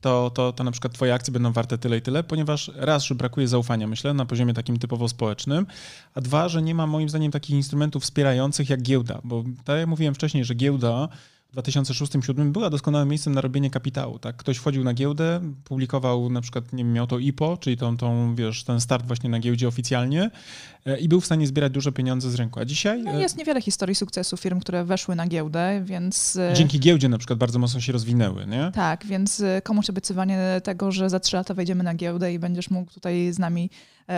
[0.03, 3.15] to, to, to na przykład twoje akcje będą warte tyle i tyle, ponieważ raz, że
[3.15, 5.65] brakuje zaufania, myślę, na poziomie takim typowo społecznym,
[6.15, 9.87] a dwa, że nie ma moim zdaniem takich instrumentów wspierających jak giełda, bo tak jak
[9.87, 11.09] mówiłem wcześniej, że giełda
[11.55, 14.19] 2006-2007 była doskonałym miejscem na robienie kapitału.
[14.19, 14.35] Tak?
[14.35, 18.35] Ktoś wchodził na giełdę, publikował na przykład, nie wiem, miał to IPO, czyli tą, tą,
[18.35, 20.31] wiesz, ten start właśnie na giełdzie oficjalnie
[20.85, 22.59] e, i był w stanie zbierać duże pieniądze z rynku.
[22.59, 23.03] A dzisiaj...
[23.03, 26.35] No e, jest niewiele historii sukcesu firm, które weszły na giełdę, więc...
[26.35, 28.71] E, Dzięki giełdzie na przykład bardzo mocno się rozwinęły, nie?
[28.73, 32.91] Tak, więc komuś obiecywanie tego, że za trzy lata wejdziemy na giełdę i będziesz mógł
[32.91, 33.69] tutaj z nami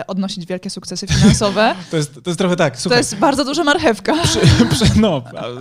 [0.06, 1.74] odnosić wielkie sukcesy finansowe.
[1.90, 2.80] To jest, to jest trochę tak.
[2.80, 4.14] Słuchaj, to jest bardzo duża marchewka.
[4.22, 5.20] Przy, przy, no,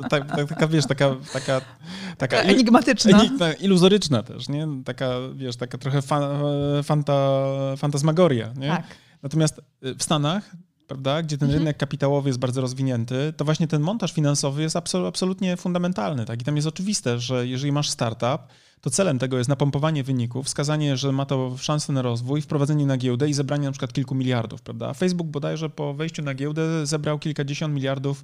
[0.09, 1.15] tak, tak, taka, wiesz, taka...
[1.33, 1.61] taka,
[2.17, 3.23] taka enigmatyczna.
[3.59, 4.67] iluzoryczna też, nie?
[4.85, 6.39] Taka, wiesz, taka trochę fa,
[6.83, 7.39] fanta,
[7.77, 8.67] fantasmagoria, nie?
[8.67, 8.85] Tak.
[9.23, 10.55] Natomiast y, w Stanach
[10.87, 11.59] prawda, gdzie ten mhm.
[11.59, 14.75] rynek kapitałowy jest bardzo rozwinięty, to właśnie ten montaż finansowy jest
[15.07, 16.25] absolutnie fundamentalny.
[16.25, 16.41] Tak?
[16.41, 18.41] I tam jest oczywiste, że jeżeli masz startup,
[18.81, 22.97] to celem tego jest napompowanie wyników, wskazanie, że ma to szansę na rozwój, wprowadzenie na
[22.97, 24.93] giełdę i zebranie na przykład kilku miliardów, prawda?
[24.93, 28.23] Facebook bodajże po wejściu na giełdę zebrał kilkadziesiąt miliardów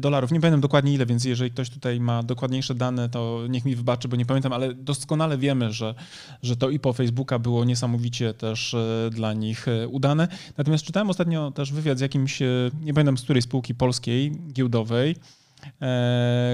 [0.00, 0.32] dolarów.
[0.32, 4.08] Nie pamiętam dokładnie ile, więc jeżeli ktoś tutaj ma dokładniejsze dane, to niech mi wybaczy,
[4.08, 5.94] bo nie pamiętam, ale doskonale wiemy, że,
[6.42, 10.28] że to i po Facebooka było niesamowicie też e, dla nich e, udane.
[10.56, 12.38] Natomiast czytałem ostatnio też wywiad z jakimś,
[12.82, 15.41] nie pamiętam z której spółki polskiej, giełdowej, e,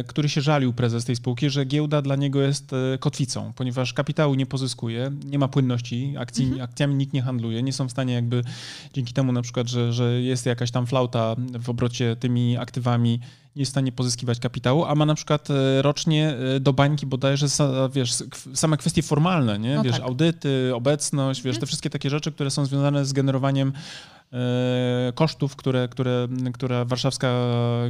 [0.06, 4.34] który się żalił prezes tej spółki, że giełda dla niego jest e, kotwicą, ponieważ kapitału
[4.34, 6.62] nie pozyskuje, nie ma płynności, akcji, Mhm.
[6.62, 8.42] akcjami nikt nie handluje, nie są w stanie jakby
[8.92, 13.20] dzięki temu na przykład, że, że jest jakaś tam flauta w obrocie tymi aktywami,
[13.58, 17.06] nie jest w stanie pozyskiwać kapitału, a ma na przykład e, rocznie e, do bańki
[17.06, 17.46] bodajże
[17.92, 18.12] wiesz,
[18.54, 19.76] same kwestie formalne, nie?
[19.76, 20.02] No wiesz, tak.
[20.02, 23.72] audyty, obecność, wiesz, te wszystkie takie rzeczy, które są związane z generowaniem
[24.32, 27.32] e, kosztów, które, które, które warszawska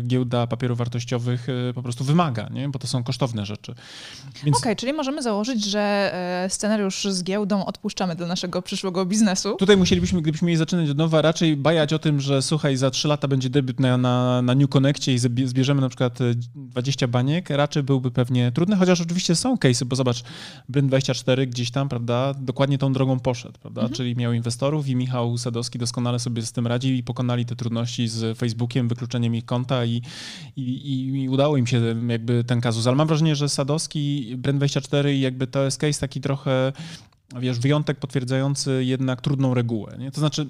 [0.07, 2.69] giełda papierów wartościowych po prostu wymaga, nie?
[2.69, 3.75] bo to są kosztowne rzeczy.
[4.45, 6.13] Więc Okej, czyli możemy założyć, że
[6.49, 9.57] scenariusz z giełdą odpuszczamy do naszego przyszłego biznesu.
[9.57, 13.09] tutaj musielibyśmy, gdybyśmy mieli zaczynać od nowa, raczej bajać o tym, że słuchaj, za trzy
[13.09, 15.19] lata będzie debiut na, na, na New Connectie i
[15.59, 19.97] zbierzemy na przykład e, 20 baniek, raczej byłby pewnie trudny, chociaż oczywiście są case'y, bo
[19.97, 20.23] zobacz,
[20.73, 25.79] Bryn24 gdzieś tam, prawda, dokładnie tą drogą poszedł, prawda, czyli miał inwestorów i Michał Sadowski
[25.79, 30.03] doskonale sobie z tym radził i pokonali te trudności z Facebookiem, wykluczeniem ich konta i,
[30.57, 32.87] i, i, udało im się jakby ten kazus.
[32.87, 36.73] Ale mam wrażenie, że Sadowski, Brand24 i jakby to jest case taki trochę,
[37.41, 39.97] wiesz, wyjątek potwierdzający jednak trudną regułę.
[39.99, 40.11] Nie?
[40.11, 40.49] To znaczy,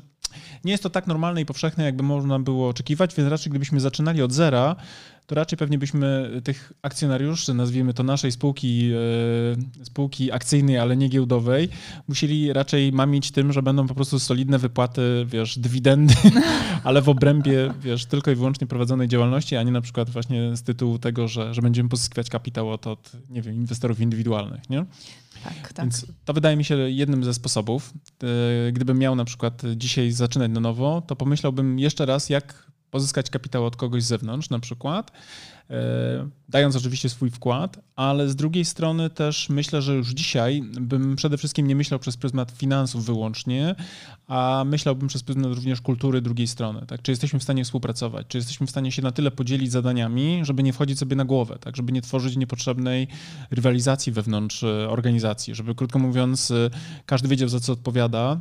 [0.65, 4.23] nie jest to tak normalne i powszechne, jakby można było oczekiwać, więc raczej gdybyśmy zaczynali
[4.23, 4.77] od zera,
[5.29, 8.91] to raczej pewnie byśmy tych akcjonariuszy, nazwijmy to naszej spółki,
[9.81, 11.69] e, spółki akcyjnej, ale nie giełdowej,
[12.09, 16.15] musieli raczej mamić tym, że będą po prostu solidne wypłaty, wiesz, dywidendy,
[16.85, 20.63] ale w obrębie, wiesz, tylko i wyłącznie prowadzonej działalności, a nie na przykład właśnie z
[20.63, 24.85] tytułu tego, że, że będziemy pozyskiwać kapitał od, od, nie wiem, inwestorów indywidualnych, nie?
[25.45, 25.85] Tak, tak.
[25.85, 27.95] Więc to wydaje mi się jednym ze sposobów.
[28.69, 33.31] E, Gdybym miał na przykład dzisiaj zaczynać na nowo, to pomyślałbym jeszcze raz, jak pozyskać
[33.31, 35.13] kapitał od kogoś z zewnątrz na przykład,
[35.71, 41.17] e, dając oczywiście swój wkład, ale z drugiej strony też myślę, że już dzisiaj bym
[41.17, 43.75] przede wszystkim nie myślał przez pryzmat finansów wyłącznie,
[44.27, 46.87] a myślałbym przez pryzmat również kultury drugiej strony.
[46.87, 47.03] Tak?
[47.03, 50.63] Czy jesteśmy w stanie współpracować, czy jesteśmy w stanie się na tyle podzielić zadaniami, żeby
[50.63, 51.77] nie wchodzić sobie na głowę, tak?
[51.77, 53.09] żeby nie tworzyć niepotrzebnej
[53.51, 56.71] rywalizacji wewnątrz e, organizacji, żeby krótko mówiąc e,
[57.07, 58.41] każdy wiedział za co odpowiada,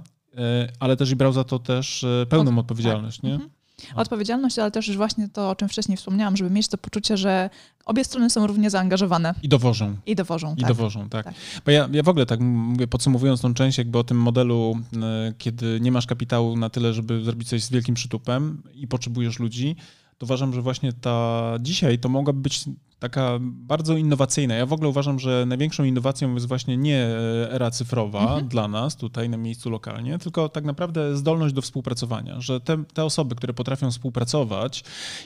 [0.79, 3.21] ale też i brał za to też pełną Od- odpowiedzialność.
[3.21, 3.39] Nie?
[3.81, 3.99] Mhm.
[3.99, 7.49] Odpowiedzialność, ale też już właśnie to, o czym wcześniej wspomniałam, żeby mieć to poczucie, że
[7.85, 9.95] obie strony są równie zaangażowane I dowożą.
[10.05, 10.55] i dowożą.
[10.57, 10.67] I tak.
[10.67, 11.25] dowożą, tak.
[11.25, 11.33] Tak.
[11.65, 15.33] Bo ja, ja w ogóle tak mówię, podsumowując tą część jakby o tym modelu, e,
[15.37, 19.75] kiedy nie masz kapitału na tyle, żeby zrobić coś z wielkim przytupem i potrzebujesz ludzi,
[20.17, 22.65] to uważam, że właśnie ta dzisiaj to mogłaby być
[22.99, 24.55] taka bardzo innowacyjna.
[24.55, 28.47] Ja w ogóle uważam, że największą innowacją jest właśnie nie e, era cyfrowa Mhm.
[28.47, 33.03] dla nas tutaj na miejscu lokalnie, tylko tak naprawdę zdolność do współpracowania, że te, te
[33.05, 34.83] osoby, które potrafią współpracować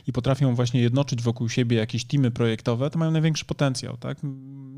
[0.07, 4.17] i potrafią właśnie jednoczyć wokół siebie jakieś teamy projektowe, to mają największy potencjał, tak?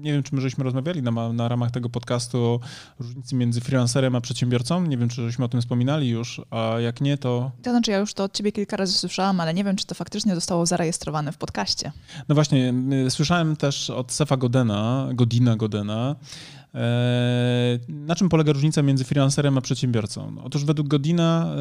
[0.03, 2.59] Nie wiem, czy my żeśmy rozmawiali na, na ramach tego podcastu o
[2.99, 4.85] różnicy między freelancerem a przedsiębiorcą.
[4.85, 7.97] Nie wiem, czy żeśmy o tym wspominali już, a jak nie, to To znaczy, ja
[7.97, 11.31] już to od ciebie kilka razy słyszałam, ale nie wiem, czy to faktycznie zostało zarejestrowane
[11.31, 11.91] w podcaście.
[12.29, 12.73] No właśnie,
[13.09, 16.15] słyszałem też od Sefa Godena, Godina Godena,
[17.89, 20.31] na czym polega różnica między freelancerem a przedsiębiorcą?
[20.31, 21.55] No, Otóż według Godina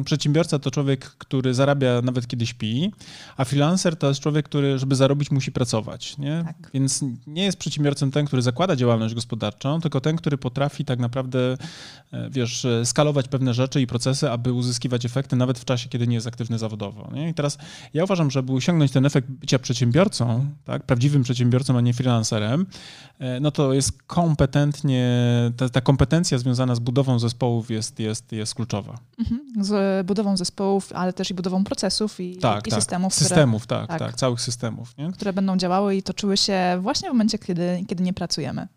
[0.00, 2.92] e, przedsiębiorca to człowiek, który zarabia nawet kiedy śpi,
[3.36, 6.18] a freelancer to jest człowiek, który, żeby zarobić, musi pracować.
[6.18, 6.42] Nie?
[6.46, 6.70] Tak.
[6.74, 11.56] Więc nie jest przedsiębiorcą ten, który zakłada działalność gospodarczą, tylko ten, który potrafi tak naprawdę,
[12.12, 16.06] e, wiesz, e, skalować pewne rzeczy i procesy, aby uzyskiwać efekty nawet w czasie, kiedy
[16.06, 17.10] nie jest aktywny zawodowo.
[17.14, 17.28] Nie?
[17.28, 17.58] I teraz
[17.94, 22.66] ja uważam, żeby osiągnąć ten efekt bycia przedsiębiorcą, tak, prawdziwym przedsiębiorcą, a nie freelancerem,
[23.18, 25.10] e, no to jest kompetentnie,
[25.56, 28.98] ta, ta kompetencja związana z budową zespołów jest, jest, jest kluczowa.
[29.18, 29.64] Mhm.
[29.64, 32.80] Z budową zespołów, ale też i budową procesów i, Tak, i tak.
[32.80, 34.16] systemów, które, Systemów, tak, tak, tak.
[34.16, 34.98] całych systemów.
[34.98, 35.12] Nie?
[35.12, 38.68] które będą działały i toczyły się właśnie w momencie, kiedy, kiedy nie pracujemy.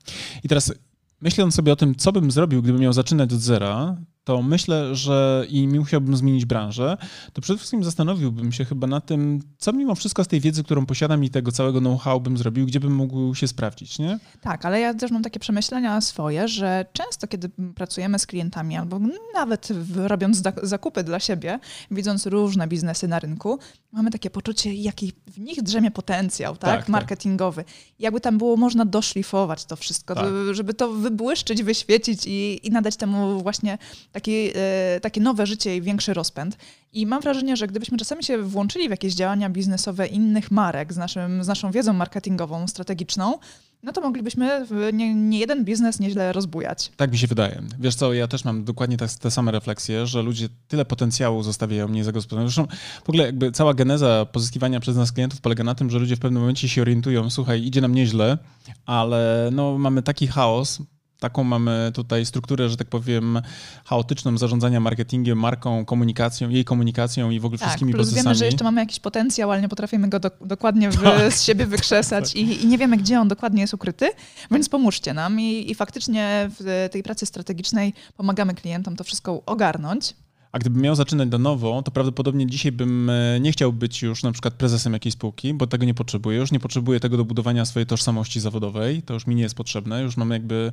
[0.44, 0.74] I teraz
[1.22, 5.46] myśląc sobie o tym, co bym zrobił, gdybym miał zaczynać od zera, to myślę, że
[5.50, 6.98] i musiałbym zmienić branżę,
[7.34, 10.86] to przede wszystkim zastanowiłbym się chyba na tym, co mimo wszystko z tej wiedzy, którą
[10.86, 14.20] posiadam i tego całego know-how bym zrobił, gdzie bym mógł się sprawdzić, nie?
[14.42, 19.00] Tak, ale ja też mam takie przemyślenia swoje, że często, kiedy pracujemy z klientami albo
[19.34, 21.60] nawet robiąc zak- zakupy dla siebie,
[21.92, 23.60] widząc różne biznesy na rynku,
[23.92, 26.90] mamy takie poczucie, jaki w nich drzemie potencjał, tak, Tak, tak.
[26.90, 27.64] marketingowy.
[28.00, 30.26] Jakby tam było można doszlifować to wszystko, Tak.
[30.52, 33.78] żeby to wybłyszczyć, wyświecić i, i nadać temu właśnie
[34.16, 36.58] taki, e, takie nowe życie i większy rozpęd.
[36.94, 40.98] I mam wrażenie, że gdybyśmy czasami się włączyli w jakieś działania biznesowe innych marek z,
[40.98, 43.40] naszym, z naszą wiedzą marketingową, strategiczną,
[43.84, 46.92] no to moglibyśmy nie, nie jeden biznes nieźle rozbujać.
[46.98, 47.62] Tak mi się wydaje.
[47.80, 51.90] Wiesz co, ja też mam dokładnie te, te same refleksje, że ludzie tyle potencjału zostawiają
[51.90, 52.50] niezagospodarowane.
[52.50, 56.16] Zresztą w ogóle jakby cała geneza pozyskiwania przez nas klientów polega na tym, że ludzie
[56.16, 58.38] w pewnym momencie się orientują, słuchaj, idzie nam nieźle,
[58.86, 60.80] ale no mamy taki chaos,
[61.20, 63.42] taką mamy tutaj strukturę, że tak powiem,
[63.86, 68.24] chaotyczną zarządzania marketingiem, marką, komunikacją, jej komunikacją i w ogóle tak, wszystkimi plus procesami.
[68.24, 71.34] wiemy, że jeszcze mamy jakiś potencjał, ale nie potrafimy go do, dokładnie wy, tak.
[71.34, 74.10] z siebie wykrzesać i, i, nie wiemy, gdzie on dokładnie jest ukryty,
[74.52, 80.14] więc pomóżcie nam i, i faktycznie w tej pracy strategicznej pomagamy klientom to wszystko ogarnąć.
[80.56, 84.24] A gdybym miał zaczynać na nowo, to prawdopodobnie dzisiaj bym e, nie chciał być już
[84.24, 86.38] na przykład prezesem jakiejś spółki, bo tego nie potrzebuję.
[86.38, 89.02] Już nie potrzebuję tego do budowania swojej tożsamości zawodowej.
[89.02, 90.02] To już mi nie jest potrzebne.
[90.02, 90.72] Już mam jakby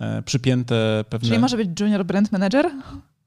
[0.00, 1.28] e, przypięte pewne...
[1.28, 2.70] Czyli może być junior brand manager?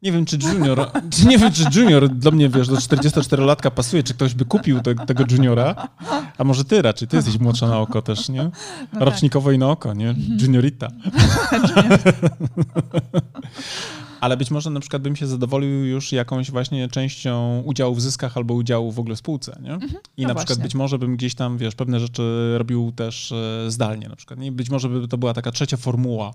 [0.02, 4.04] Nie wiem, czy junior, czy nie wiem, czy junior dla mnie, wiesz, do 44-latka pasuje,
[4.04, 5.88] czy ktoś by kupił te, tego juniora,
[6.38, 8.44] a może ty raczej, ty jesteś młodsza na oko też, nie?
[8.94, 9.56] No Rocznikowo tak.
[9.56, 10.16] i na oko, nie?
[10.42, 10.88] Juniorita.
[14.22, 18.38] Ale być może na przykład bym się zadowolił już jakąś właśnie częścią udziału w zyskach
[18.38, 19.74] albo udziału w ogóle w spółce, nie?
[19.74, 20.46] Mhm, I no na właśnie.
[20.46, 24.40] przykład być może bym gdzieś tam, wiesz, pewne rzeczy robił też e, zdalnie na przykład.
[24.40, 24.52] Nie?
[24.52, 26.34] Być może by to była taka trzecia formuła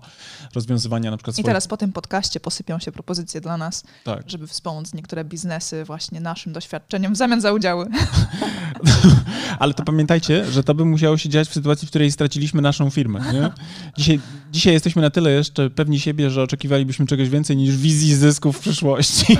[0.55, 1.45] rozwiązywania na przykład I swoich...
[1.45, 4.29] teraz po tym podcaście posypią się propozycje dla nas, tak.
[4.29, 7.87] żeby wspomóc niektóre biznesy właśnie naszym doświadczeniem w zamian za udziały.
[9.59, 12.89] Ale to pamiętajcie, że to by musiało się dziać w sytuacji, w której straciliśmy naszą
[12.89, 13.51] firmę, nie?
[13.97, 14.19] Dzisiaj,
[14.51, 18.59] dzisiaj jesteśmy na tyle jeszcze pewni siebie, że oczekiwalibyśmy czegoś więcej niż wizji zysku w
[18.59, 19.37] przyszłości.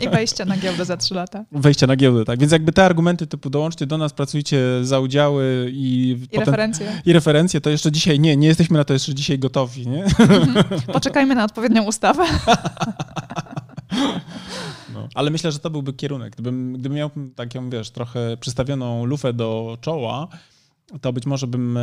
[0.00, 1.44] I wejścia na giełdę za trzy lata.
[1.52, 2.40] Wejścia na giełdę, tak.
[2.40, 6.10] Więc jakby te argumenty typu dołączcie do nas, pracujcie za udziały i...
[6.22, 7.02] I potem, referencje.
[7.06, 10.04] I referencje, to jeszcze dzisiaj nie, nie jesteśmy na to jeszcze dzisiaj gotowi, nie?
[10.92, 12.24] Poczekajmy na odpowiednią ustawę.
[14.94, 15.08] No.
[15.14, 16.32] Ale myślę, że to byłby kierunek.
[16.32, 20.28] Gdybym, gdybym miał taką, wiesz, trochę przystawioną lufę do czoła,
[21.00, 21.80] to być może bym e,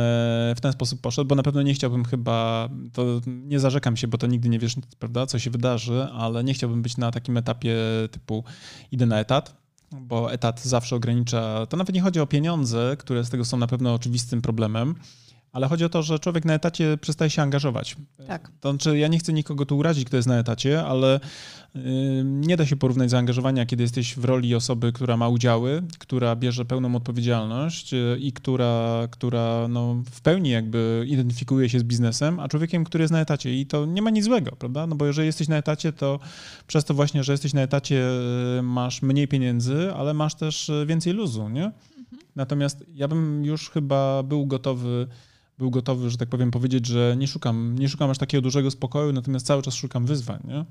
[0.56, 4.18] w ten sposób poszedł, bo na pewno nie chciałbym chyba, to nie zarzekam się, bo
[4.18, 7.76] to nigdy nie wiesz, prawda, co się wydarzy, ale nie chciałbym być na takim etapie
[8.10, 8.44] typu
[8.92, 9.56] idę na etat,
[10.00, 13.66] bo etat zawsze ogranicza, to nawet nie chodzi o pieniądze, które z tego są na
[13.66, 14.94] pewno oczywistym problemem,
[15.52, 17.96] ale chodzi o to, że człowiek na etacie przestaje się angażować.
[18.26, 18.50] Tak.
[18.60, 21.20] To znaczy, ja nie chcę nikogo tu urazić, kto jest na etacie, ale
[22.24, 26.64] nie da się porównać zaangażowania, kiedy jesteś w roli osoby, która ma udziały, która bierze
[26.64, 32.48] pełną odpowiedzialność y, i która, która no, w pełni jakby identyfikuje się z biznesem, a
[32.48, 33.60] człowiekiem, który jest na etacie.
[33.60, 34.86] I to nie ma nic złego, prawda?
[34.86, 36.20] No bo jeżeli jesteś na etacie, to
[36.66, 38.04] przez to właśnie, że jesteś na etacie,
[38.58, 41.64] y, masz mniej pieniędzy, ale masz też y, więcej luzu, nie?
[41.64, 42.22] Mhm.
[42.36, 45.06] Natomiast ja bym już chyba był gotowy
[45.58, 49.12] był gotowy, że tak powiem, powiedzieć, że nie szukam, nie szukam aż takiego dużego spokoju,
[49.12, 50.40] natomiast cały czas szukam wyzwań.
[50.44, 50.64] Nie?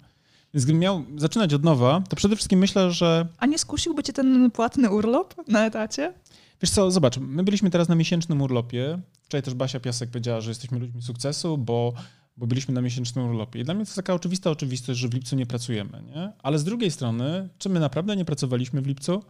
[0.54, 3.28] Więc gdybym miał zaczynać od nowa, to przede wszystkim myślę, że...
[3.38, 6.14] A nie skusiłby cię ten płatny urlop na etacie?
[6.62, 8.99] Wiesz co, zobacz, my byliśmy teraz na miesięcznym urlopie.
[9.24, 11.93] Wczoraj też Basia Piasek powiedziała, że jesteśmy ludźmi sukcesu, bo,
[12.38, 13.60] bo byliśmy na miesięcznym urlopie.
[13.60, 16.04] I dla mnie to jest taka oczywista oczywistość, że w lipcu nie pracujemy.
[16.16, 16.32] Nie?
[16.43, 19.24] Ale z drugiej strony, czy my naprawdę nie pracowaliśmy w lipcu?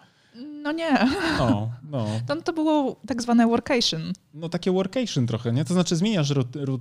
[0.62, 0.92] No nie.
[1.38, 2.06] No, no.
[2.28, 4.02] To, to było tak zwane workation.
[4.34, 5.66] No takie workation trochę, nie?
[5.66, 6.34] To znaczy zmieniasz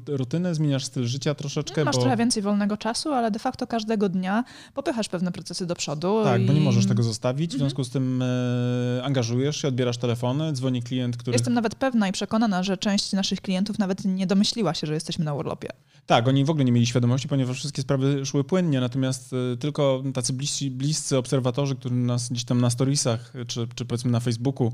[0.07, 1.85] rutynę, zmieniasz styl życia troszeczkę.
[1.85, 2.01] Masz bo...
[2.01, 6.20] trochę więcej wolnego czasu, ale de facto każdego dnia popychasz pewne procesy do przodu.
[6.24, 6.47] Tak, i...
[6.47, 7.70] bo nie możesz tego zostawić, w mhm.
[7.70, 11.35] związku z tym e, angażujesz się, odbierasz telefony, dzwoni klient, który...
[11.35, 15.24] Jestem nawet pewna i przekonana, że część naszych klientów nawet nie domyśliła się, że jesteśmy
[15.24, 15.68] na urlopie.
[16.07, 20.03] Tak, oni w ogóle nie mieli świadomości, ponieważ wszystkie sprawy szły płynnie, natomiast e, tylko
[20.14, 24.73] tacy bliscy, bliscy obserwatorzy, którzy nas gdzieś tam na storiesach czy, czy powiedzmy na Facebooku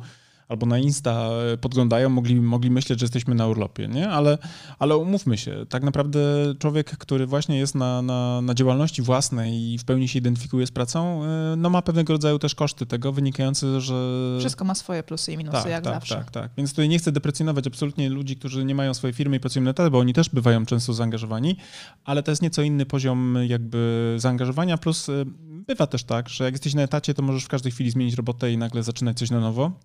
[0.49, 4.09] albo na Insta e, podglądają, mogli, mogli myśleć, że jesteśmy na urlopie, nie?
[4.09, 4.39] Ale,
[4.79, 6.19] ale umówmy się, tak naprawdę
[6.59, 10.71] człowiek, który właśnie jest na, na, na działalności własnej i w pełni się identyfikuje z
[10.71, 14.37] pracą, e, no ma pewnego rodzaju też koszty tego wynikające, że...
[14.39, 16.15] Wszystko ma swoje plusy i minusy, tak, jak tak, zawsze.
[16.15, 19.41] Tak, tak, Więc tutaj nie chcę deprecjonować absolutnie ludzi, którzy nie mają swojej firmy i
[19.41, 21.57] pracują na etat, bo oni też bywają często zaangażowani,
[22.05, 25.13] ale to jest nieco inny poziom jakby zaangażowania, plus e,
[25.67, 28.53] bywa też tak, że jak jesteś na etacie, to możesz w każdej chwili zmienić robotę
[28.53, 29.81] i nagle zaczynać coś na nowo.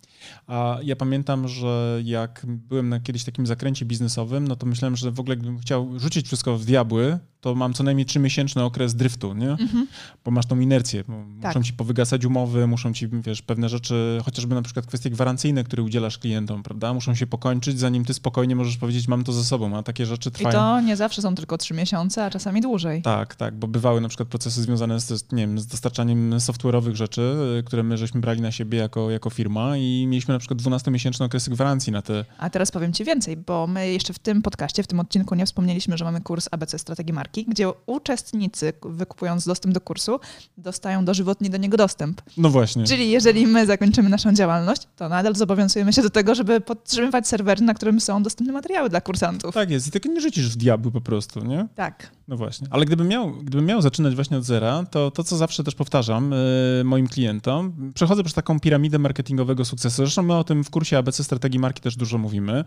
[0.48, 5.12] A ja pamiętam, że jak byłem na kiedyś takim zakręcie biznesowym, no to myślałem, że
[5.12, 9.34] w ogóle gdybym chciał rzucić wszystko w diabły, to mam co najmniej trzymiesięczny okres driftu,
[9.34, 9.50] nie?
[9.50, 9.88] Mhm.
[10.26, 11.04] Bo masz tą inercję.
[11.04, 11.56] Tak.
[11.56, 15.84] Muszą ci powygasać umowy, muszą ci, wiesz, pewne rzeczy, chociażby na przykład kwestie gwarancyjne, które
[15.84, 16.94] udzielasz klientom, prawda?
[16.94, 20.32] Muszą się pokończyć, zanim ty spokojnie możesz powiedzieć, mam to ze sobą, a takie rzeczy
[20.32, 20.50] trwają.
[20.50, 23.02] I to nie zawsze są tylko trzy miesiące, a czasami dłużej.
[23.02, 27.36] Tak, tak, bo bywały na przykład procesy związane z, nie wiem, z dostarczaniem software'owych rzeczy,
[27.66, 31.52] które my żeśmy brali na siebie jako, jako firma i mieliśmy na przykład 12-miesięczne okresy
[31.52, 32.26] gwarancji na te...
[32.38, 35.46] A teraz powiem ci więcej, bo my jeszcze w tym podcaście, w tym odcinku nie
[35.46, 40.20] wspomnieliśmy, że mamy kurs ABC Strategii Marki marki, gdzie uczestnicy, wykupując dostęp do kursu,
[40.58, 42.22] dostają dożywotni do niego dostęp.
[42.38, 42.84] No właśnie.
[42.84, 47.62] Czyli jeżeli my zakończymy naszą działalność, to nadal zobowiązujemy się do tego, żeby podtrzymywać serwery,
[47.62, 49.54] na którym są dostępne materiały dla kursantów.
[49.54, 49.88] Tak jest.
[49.88, 51.68] I tylko nie rzucisz w diabły po prostu, nie?
[51.76, 52.12] Tak.
[52.28, 52.68] No właśnie.
[52.72, 56.32] Ale gdybym miał, gdybym miał zaczynać właśnie od zera, to to, co zawsze też powtarzam
[56.78, 59.96] yy, moim klientom, przechodzę przez taką piramidę marketingowego sukcesu.
[59.96, 62.64] Zresztą my o tym w kursie ABC Strategii Marki też dużo mówimy.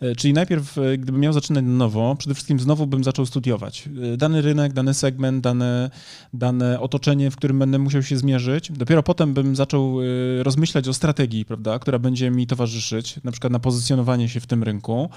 [0.00, 3.88] Yy, czyli najpierw, yy, gdybym miał zaczynać na nowo, przede wszystkim znowu bym zaczął studiować.
[4.16, 5.90] Dany rynek, dany segment, dane,
[6.34, 8.72] dane otoczenie, w którym będę musiał się zmierzyć.
[8.72, 9.98] Dopiero potem bym zaczął
[10.42, 14.62] rozmyślać o strategii, prawda, która będzie mi towarzyszyć, na przykład na pozycjonowanie się w tym
[14.62, 15.10] rynku,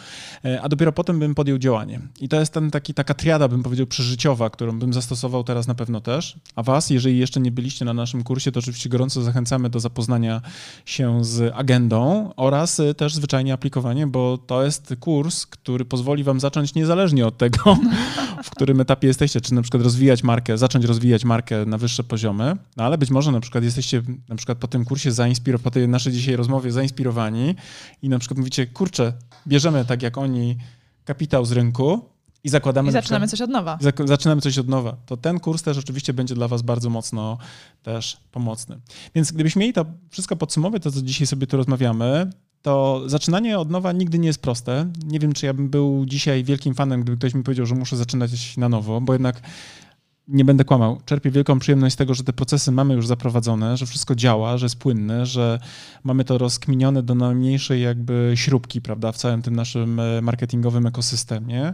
[0.62, 2.00] a dopiero potem bym podjął działanie.
[2.22, 5.76] I to jest ten taki, taka triada, bym powiedział, przeżyciowa, którą bym zastosował teraz na
[5.76, 6.36] pewno też.
[6.56, 10.42] A Was, jeżeli jeszcze nie byliście na naszym kursie, to oczywiście gorąco zachęcamy do zapoznania
[10.86, 16.40] się z agendą oraz y, też zwyczajnie aplikowanie, bo to jest kurs, który pozwoli Wam
[16.40, 17.78] zacząć niezależnie od tego,
[18.44, 22.56] w którym etapie jesteście, czy na przykład rozwijać markę, zacząć rozwijać markę na wyższe poziomy,
[22.78, 25.88] no ale być może na przykład jesteście na przykład po tym kursie zainspirowani, po tej
[25.88, 27.56] naszej dzisiaj rozmowie zainspirowani
[28.02, 29.14] i na przykład mówicie, kurczę,
[29.48, 30.58] bierzemy tak jak oni
[31.06, 32.10] kapitał z rynku,
[32.44, 32.90] i zakładamy.
[32.90, 33.78] I zaczynamy przykład, coś od nowa.
[34.06, 34.98] zaczynamy coś od nowa.
[35.06, 37.38] To ten kurs też oczywiście będzie dla Was bardzo mocno
[37.84, 38.80] też pomocny.
[39.16, 42.30] Więc gdybyśmy mieli to wszystko podsumować, to co dzisiaj sobie tu rozmawiamy,
[42.70, 44.92] to zaczynanie od nowa nigdy nie jest proste.
[45.06, 47.98] Nie wiem, czy ja bym był dzisiaj wielkim fanem, gdyby ktoś mi powiedział, że muszę
[47.98, 49.42] zaczynać na nowo, bo jednak
[50.28, 51.02] nie będę kłamał.
[51.06, 54.66] Czerpię wielką przyjemność z tego, że te procesy mamy już zaprowadzone, że wszystko działa, że
[54.66, 55.60] jest płynne, że
[56.04, 61.74] mamy to rozkminione do najmniejszej jakby śrubki, prawda, w całym tym naszym e, marketingowym ekosystemie.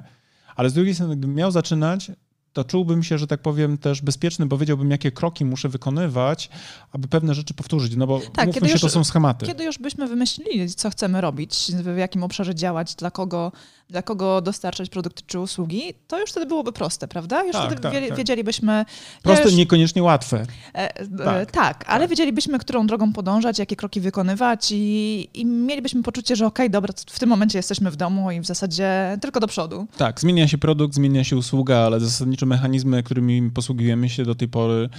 [0.55, 2.11] Ale z drugiej strony, gdybym miał zaczynać,
[2.55, 6.49] to czułbym się, że tak powiem, też bezpieczny, bo wiedziałbym, jakie kroki muszę wykonywać,
[6.91, 7.95] aby pewne rzeczy powtórzyć.
[7.95, 9.45] No bo tak, mówmy się, już, to są schematy.
[9.45, 13.51] Kiedy już byśmy wymyślili, co chcemy robić, w jakim obszarze działać, dla kogo,
[13.89, 17.43] dla kogo dostarczać produkty czy usługi, to już wtedy byłoby proste, prawda?
[17.43, 18.17] Już tak, wtedy tak, tak.
[18.17, 18.85] wiedzielibyśmy...
[19.23, 20.45] Proste, już, niekoniecznie łatwe.
[20.75, 22.09] E, e, tak, tak, ale tak.
[22.09, 26.93] wiedzielibyśmy, którą drogą podążać, jakie kroki wykonywać i, i mielibyśmy poczucie, że okej, okay, dobra,
[27.07, 29.87] w tym momencie jesteśmy w domu i w zasadzie tylko do przodu.
[29.97, 34.47] Tak, zmienia się produkt, zmienia się usługa, ale zasadniczo mechanizmy, którymi posługujemy się do tej
[34.47, 34.89] pory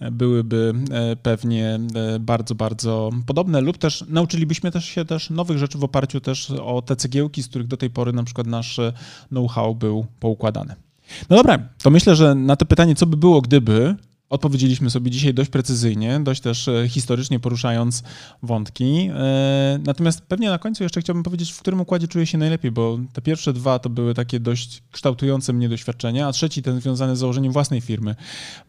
[0.00, 0.72] e, byłyby
[1.22, 1.78] pewnie
[2.20, 6.82] bardzo, bardzo podobne lub też nauczylibyśmy też się też nowych rzeczy w oparciu też o
[6.82, 8.92] te cegiełki, z których do tej pory na przykład przykład nasz e,
[9.28, 10.74] know-how był poukładany.
[11.30, 13.94] No dobra, to myślę, że na to pytanie, co by było, gdyby,
[14.30, 18.02] Odpowiedzieliśmy sobie dzisiaj dość precyzyjnie, dość też e, historycznie poruszając
[18.42, 19.10] wątki.
[19.14, 22.98] E, natomiast pewnie na końcu jeszcze chciałbym powiedzieć, w którym układzie czuję się najlepiej, bo
[23.12, 27.18] te pierwsze dwa to były takie dość kształtujące mnie doświadczenia, a trzeci, ten związany z
[27.18, 28.14] założeniem własnej firmy,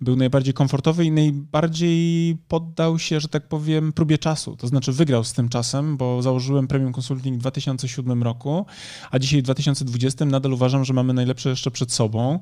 [0.02, 4.56] był najbardziej komfortowy i najbardziej poddał się, że tak powiem, próbie czasu.
[4.56, 8.66] To znaczy wygrał z tym czasem, bo założyłem Premium Consulting w 2007 roku,
[9.12, 12.40] a dzisiaj w 2020 nadal uważam, że mamy najlepsze jeszcze przed sobą.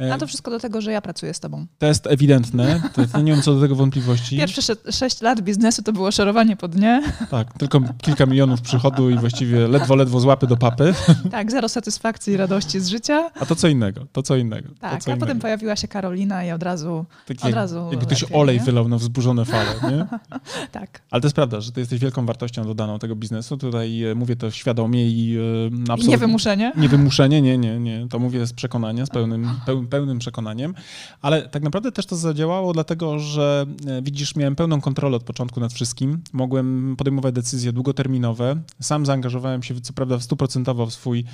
[0.00, 1.66] E, A to wszystko do tego, że ja pracuję z tobą.
[1.78, 2.82] To jest ewidentne,
[3.12, 4.36] to, nie mam co do tego wątpliwości.
[4.36, 7.02] Pierwsze sześć lat biznesu to było szerowanie po dnie.
[7.30, 10.94] Tak, tylko kilka milionów przychodu i właściwie ledwo, ledwo złapy do papy.
[11.30, 13.30] Tak, zero satysfakcji i radości z życia.
[13.40, 14.68] A to co innego, to co innego.
[14.80, 15.26] Tak, co a innego.
[15.26, 18.58] potem pojawiła się Karolina i od razu tak od jak, razu Jakby ktoś lepiej, olej
[18.58, 18.64] nie?
[18.64, 20.06] wylał na wzburzone fale, nie?
[20.80, 21.02] tak.
[21.10, 23.56] Ale to jest prawda, że ty jesteś wielką wartością dodaną tego biznesu.
[23.56, 25.40] Tutaj e, mówię to świadomie i e,
[25.82, 26.06] absolutnie...
[26.06, 26.72] I niewymuszenie?
[26.76, 28.06] Niewymuszenie, nie, nie, nie.
[28.10, 29.83] To mówię z przekonania, z pełnym, pełnym
[30.18, 30.74] przekonaniem
[31.22, 35.60] ale tak naprawdę też to zadziałało, dlatego że e, widzisz, miałem pełną kontrolę od początku
[35.60, 36.20] nad wszystkim.
[36.32, 38.62] Mogłem podejmować decyzje długoterminowe.
[38.80, 41.24] Sam zaangażowałem się, co prawda, stuprocentowo w swój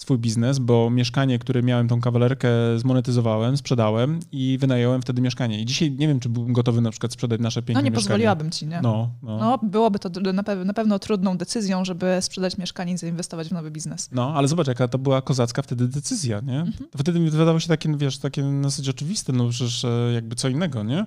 [0.00, 5.60] swój biznes, bo mieszkanie, które miałem, tą kawalerkę zmonetyzowałem, sprzedałem i wynająłem wtedy mieszkanie.
[5.60, 8.04] I dzisiaj nie wiem, czy byłbym gotowy na przykład sprzedać nasze piękne No nie mieszkanie.
[8.04, 8.80] pozwoliłabym ci, nie?
[8.82, 9.38] No, no.
[9.38, 13.52] no byłoby to na, pe na pewno trudną decyzją, żeby sprzedać mieszkanie i zainwestować w
[13.52, 14.08] nowy biznes.
[14.12, 16.60] No, ale zobacz, jaka to była kozacka wtedy decyzja, nie?
[16.60, 16.88] Mhm.
[16.96, 20.82] Wtedy mi wydawało się takie, wiesz, takie dosyć oczywiste, no przecież e, jakby co innego,
[20.82, 21.06] nie?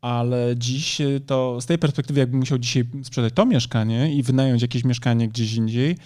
[0.00, 4.62] ale dziś e, to z tej perspektywy, jakbym musiał dzisiaj sprzedać to mieszkanie i wynająć
[4.62, 5.96] jakieś mieszkanie gdzieś indziej,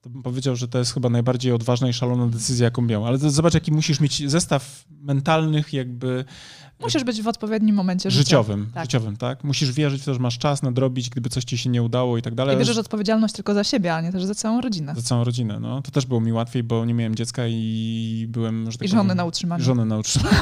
[0.00, 3.06] to bym powiedział, że to jest chyba najbardziej odważna i szalona decyzja, jaką miał.
[3.06, 6.24] Ale zobacz, jaki musisz mieć zestaw mentalnych jakby...
[6.80, 8.70] Musisz być w odpowiednim momencie życiowym.
[8.74, 8.84] Tak.
[8.84, 9.44] Życiowym, tak?
[9.44, 12.22] Musisz wierzyć w to, że masz czas nadrobić, gdyby coś ci się nie udało i
[12.22, 12.56] tak dalej.
[12.56, 14.94] I bierzesz odpowiedzialność tylko za siebie, a nie też za całą rodzinę.
[14.96, 15.82] Za całą rodzinę, no.
[15.82, 18.70] To też było mi łatwiej, bo nie miałem dziecka i byłem...
[18.70, 19.64] Że tak I żony powiem, na utrzymaniu.
[19.64, 20.38] Żony na utrzymaniu.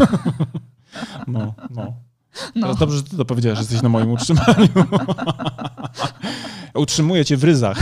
[1.27, 2.08] no, no.
[2.55, 2.63] No.
[2.63, 4.69] Teraz dobrze, że ty to powiedziałeś, że jesteś na moim utrzymaniu.
[6.75, 7.79] Utrzymuję cię w ryzach.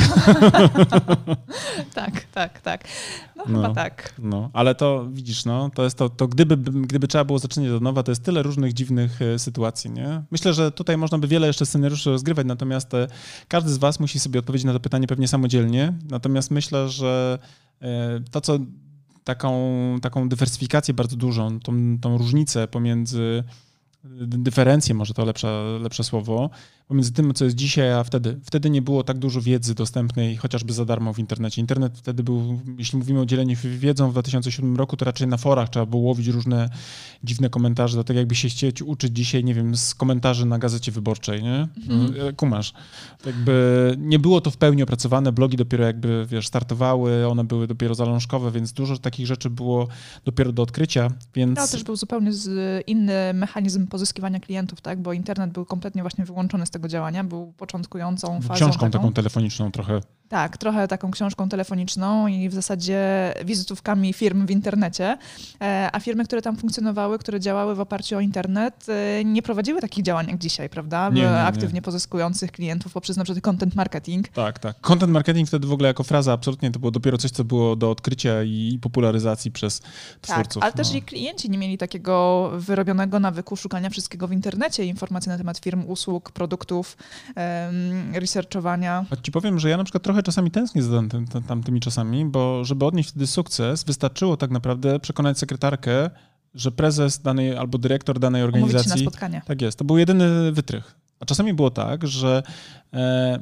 [1.94, 2.84] tak, tak, tak.
[3.36, 4.14] No, no, chyba tak.
[4.18, 7.82] No, ale to widzisz, no, to jest to, to gdyby, gdyby trzeba było zaczynać od
[7.82, 10.22] nowa, to jest tyle różnych dziwnych e, sytuacji, nie?
[10.30, 13.06] Myślę, że tutaj można by wiele jeszcze scenariuszy rozgrywać, natomiast e,
[13.48, 15.92] każdy z was musi sobie odpowiedzieć na to pytanie pewnie samodzielnie.
[16.10, 17.38] Natomiast myślę, że
[17.82, 18.58] e, to, co
[19.24, 19.70] taką,
[20.02, 23.44] taką dywersyfikację bardzo dużą, tą, tą różnicę pomiędzy
[24.20, 26.50] dyferencję, może to lepsze, lepsze słowo,
[26.88, 28.40] pomiędzy tym, co jest dzisiaj, a wtedy.
[28.44, 31.60] Wtedy nie było tak dużo wiedzy dostępnej chociażby za darmo w internecie.
[31.60, 35.36] Internet wtedy był, jeśli mówimy o dzieleniu się wiedzą w 2007 roku, to raczej na
[35.36, 36.70] forach trzeba było łowić różne
[37.24, 41.42] dziwne komentarze, dlatego jakby się chcieć uczyć dzisiaj, nie wiem, z komentarzy na Gazecie Wyborczej,
[41.42, 41.68] nie?
[41.88, 42.34] Mhm.
[42.36, 42.72] Kumasz.
[43.26, 47.94] Jakby nie było to w pełni opracowane, blogi dopiero jakby, wiesz, startowały, one były dopiero
[47.94, 49.88] zalążkowe, więc dużo takich rzeczy było
[50.24, 51.58] dopiero do odkrycia, więc...
[51.58, 52.30] No, też był zupełnie
[52.86, 55.02] inny mechanizm pozyskiwania klientów, tak?
[55.02, 58.54] Bo internet był kompletnie właśnie wyłączony z tego działania, był początkującą fazą.
[58.54, 60.00] Książką taką, taką telefoniczną trochę.
[60.28, 63.00] Tak, trochę taką książką telefoniczną i w zasadzie
[63.44, 65.18] wizytówkami firm w internecie.
[65.60, 69.80] E, a firmy, które tam funkcjonowały, które działały w oparciu o internet, e, nie prowadziły
[69.80, 71.10] takich działań jak dzisiaj, prawda?
[71.10, 71.82] Nie, nie, Aktywnie nie.
[71.82, 74.28] pozyskujących klientów poprzez na przykład content marketing.
[74.28, 74.80] Tak, tak.
[74.80, 77.90] Content marketing wtedy w ogóle jako fraza absolutnie to było dopiero coś, co było do
[77.90, 79.90] odkrycia i popularyzacji przez tak,
[80.20, 80.60] twórców.
[80.60, 80.84] Tak, ale no.
[80.84, 85.58] też i klienci nie mieli takiego wyrobionego nawyku szukania wszystkiego w internecie, informacji na temat
[85.58, 86.96] firm, usług, produktów,
[88.12, 89.06] researchowania.
[89.10, 92.24] A ci powiem, że ja na przykład trochę czasami tęsknię za tam, tam, tamtymi czasami,
[92.24, 96.10] bo żeby odnieść wtedy sukces, wystarczyło tak naprawdę przekonać sekretarkę,
[96.54, 98.90] że prezes danej albo dyrektor danej organizacji.
[98.90, 99.42] na spotkanie.
[99.46, 99.78] Tak jest.
[99.78, 100.94] To był jedyny wytrych.
[101.20, 102.42] A czasami było tak, że
[102.94, 103.38] e,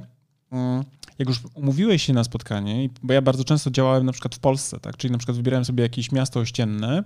[0.53, 0.85] mm,
[1.19, 4.81] jak już umówiłeś się na spotkanie, bo ja bardzo często działałem na przykład w Polsce,
[4.81, 4.97] tak?
[4.97, 7.05] czyli na przykład wybierałem sobie jakieś miasto ościenne,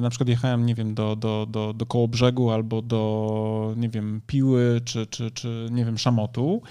[0.00, 4.80] na przykład jechałem, nie wiem, do, do, do, do Kołobrzegu albo do, nie wiem, Piły
[4.84, 6.62] czy, czy, czy nie wiem, Szamotu.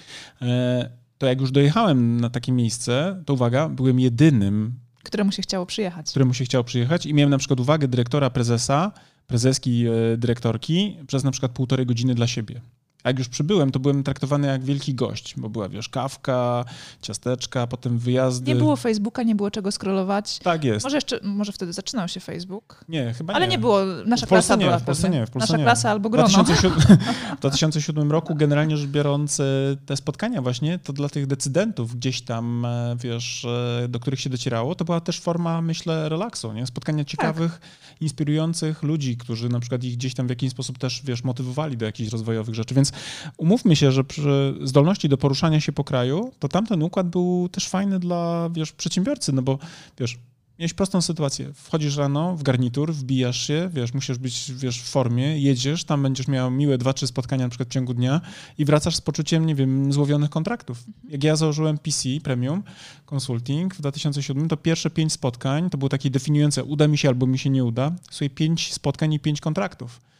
[0.41, 4.73] E, to jak już dojechałem na takie miejsce, to uwaga, byłem jedynym,
[5.03, 6.09] któremu się chciało przyjechać.
[6.09, 8.91] Któremu się chciało przyjechać i miałem na przykład uwagę dyrektora, prezesa,
[9.27, 12.61] prezeski, e, dyrektorki przez na przykład półtorej godziny dla siebie.
[13.03, 16.65] A jak już przybyłem, to byłem traktowany jak wielki gość, bo była, wiesz, kawka,
[17.01, 18.51] ciasteczka, potem wyjazdy.
[18.51, 20.39] Nie było Facebooka, nie było czego scrollować.
[20.39, 20.83] Tak jest.
[20.83, 22.85] Może jeszcze, może wtedy zaczynał się Facebook?
[22.89, 23.51] Nie, chyba Ale nie.
[23.51, 25.63] nie było, nasza klasa nie, była w Polsce nie, w Polsce Nasza nie.
[25.63, 26.27] klasa albo grono.
[26.27, 26.97] W 2007,
[27.37, 29.43] w 2007 roku generalnie rzecz biorąc e,
[29.85, 34.29] te spotkania właśnie, to dla tych decydentów gdzieś tam, e, wiesz, e, do których się
[34.29, 36.65] docierało, to była też forma, myślę, relaksu, nie?
[36.67, 38.01] Spotkania ciekawych, tak.
[38.01, 41.85] inspirujących ludzi, którzy na przykład ich gdzieś tam w jakiś sposób też, wiesz, motywowali do
[41.85, 42.92] jakichś rozwojowych rzeczy, więc
[43.37, 47.67] umówmy się, że przy zdolności do poruszania się po kraju, to tamten układ był też
[47.67, 49.59] fajny dla, wiesz, przedsiębiorcy, no bo,
[49.99, 50.17] wiesz,
[50.59, 51.53] miałeś prostą sytuację.
[51.53, 56.27] Wchodzisz rano w garnitur, wbijasz się, wiesz, musisz być wiesz, w formie, jedziesz, tam będziesz
[56.27, 58.21] miał miłe dwa, trzy spotkania na przykład w ciągu dnia
[58.57, 60.83] i wracasz z poczuciem, nie wiem, złowionych kontraktów.
[61.09, 62.63] Jak ja założyłem PC Premium
[63.05, 67.27] Consulting w 2007, to pierwsze pięć spotkań to było takie definiujące, uda mi się albo
[67.27, 67.91] mi się nie uda.
[68.11, 70.12] Słuchaj, pięć spotkań i pięć kontraktów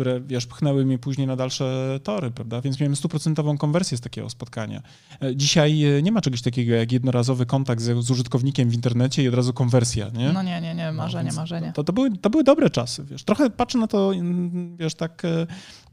[0.00, 2.60] które wiesz, pchnęły mnie później na dalsze tory, prawda?
[2.60, 4.82] Więc miałem stuprocentową konwersję z takiego spotkania.
[5.22, 9.22] E, dzisiaj e, nie ma czegoś takiego jak jednorazowy kontakt z, z użytkownikiem w internecie
[9.22, 10.32] i od razu konwersja, nie?
[10.32, 11.72] No nie, nie, nie, marzenie, no, marzenie.
[11.74, 13.24] To, to, były, to były dobre czasy, wiesz.
[13.24, 15.46] Trochę patrzę na to, mm, wiesz, tak e,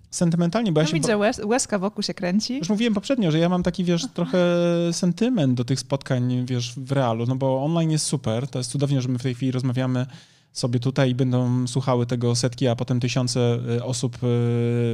[0.09, 0.93] sentymentalnie, bo no ja się...
[0.93, 2.57] widzę, łez, łezka wokół się kręci.
[2.57, 4.39] Już mówiłem poprzednio, że ja mam taki, wiesz, trochę
[4.91, 9.01] sentyment do tych spotkań, wiesz, w realu, no bo online jest super, to jest cudownie,
[9.01, 10.05] że my w tej chwili rozmawiamy
[10.57, 14.19] sobie tutaj i będą słuchały tego setki, a potem tysiące y, osób y,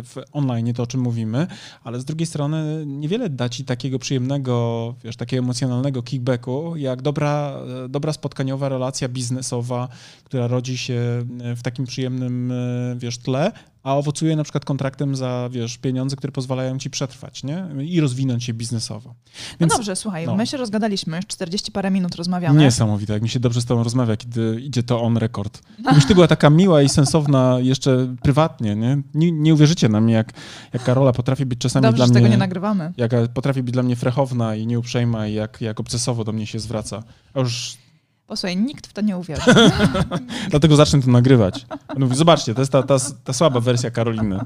[0.04, 1.48] w online, to o czym mówimy,
[1.84, 7.60] ale z drugiej strony niewiele da ci takiego przyjemnego, wiesz, takiego emocjonalnego kickbacku, jak dobra,
[7.86, 9.88] y, dobra spotkaniowa relacja biznesowa,
[10.24, 12.54] która rodzi się w takim przyjemnym,
[12.98, 13.52] wiesz, tle,
[13.84, 17.66] a owocuje na przykład kontraktem za, wiesz, pieniądze, które pozwalają ci przetrwać, nie?
[17.84, 19.10] I rozwinąć się biznesowo.
[19.10, 20.36] No Więc, no dobrze, słuchaj, no.
[20.36, 22.62] my się rozgadaliśmy, już 40 parę minut rozmawiamy.
[22.62, 25.62] Niesamowite, jak mi się dobrze z tobą rozmawia, kiedy idzie to on record.
[25.80, 29.02] Gdybyś ty była taka miła i sensowna jeszcze prywatnie, nie?
[29.14, 30.34] Nie, nie uwierzycie na mnie, jak,
[30.74, 32.14] jak Karola potrafi być czasami dobrze, dla mnie...
[32.14, 32.94] tego nie nagrywamy.
[32.98, 36.60] Jak potrafi być dla mnie frechowna i nieuprzejma i jak, jak obcesowo do mnie się
[36.60, 37.04] zwraca.
[37.34, 37.78] A już
[38.28, 39.54] Posłuchaj, nikt w to nie uwierzy.
[40.50, 41.66] Dlatego zacznę to nagrywać.
[41.98, 44.40] Mówi, zobaczcie, to jest ta, ta, ta słaba wersja Karoliny.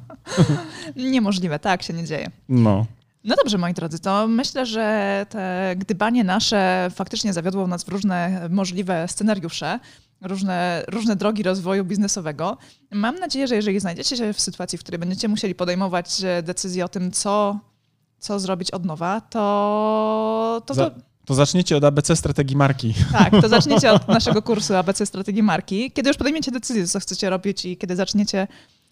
[0.96, 2.32] Niemożliwe, tak się nie dzieje.
[2.50, 2.86] No.
[3.24, 8.48] No dobrze, moi drodzy, to myślę, że te gdybanie nasze faktycznie zawiodło nas w różne
[8.50, 9.80] możliwe scenariusze,
[10.22, 12.58] różne, różne drogi rozwoju biznesowego.
[12.92, 16.90] Mam nadzieję, że jeżeli znajdziecie się w sytuacji, w której będziecie musieli podejmować decyzję o
[16.90, 17.60] tym, co,
[18.20, 20.92] co zrobić od nowa, to, to, to
[21.28, 22.94] to zaczniecie od ABC strategii marki.
[23.12, 25.92] Tak, to zaczniecie od naszego kursu ABC strategii marki.
[25.92, 28.48] Kiedy już podejmiecie decyzję, co chcecie robić i kiedy zaczniecie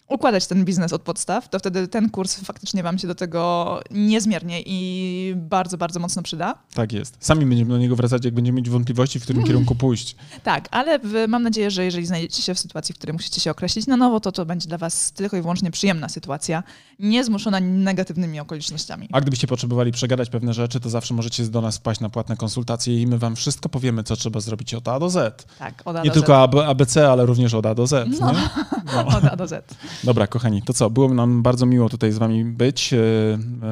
[0.08, 4.62] układać ten biznes od podstaw, to wtedy ten kurs faktycznie Wam się do tego niezmiernie
[4.66, 6.54] i bardzo, bardzo mocno przyda.
[6.74, 7.16] Tak jest.
[7.20, 10.16] Sami będziemy do niego wracać, jak będziemy mieć wątpliwości, w którym kierunku pójść.
[10.42, 13.50] Tak, ale w, mam nadzieję, że jeżeli znajdziecie się w sytuacji, w której musicie się
[13.50, 16.62] określić na nowo, to to będzie dla Was tylko i wyłącznie przyjemna sytuacja,
[16.98, 19.08] niezmuszona negatywnymi okolicznościami.
[19.12, 23.02] A gdybyście potrzebowali przegadać pewne rzeczy, to zawsze możecie do nas wpaść na płatne konsultacje
[23.02, 25.46] i my Wam wszystko powiemy, co trzeba zrobić od A do Z.
[25.58, 26.30] Tak, od A Nie do tylko Z.
[26.30, 28.20] AB, ABC, ale również od A do Z.
[28.20, 28.32] No.
[28.32, 28.38] Nie?
[28.94, 29.06] No.
[29.16, 29.74] Od A do Z.
[30.04, 30.90] Dobra, kochani, to co?
[30.90, 32.92] Było nam bardzo miło tutaj z wami być.
[32.92, 32.98] E,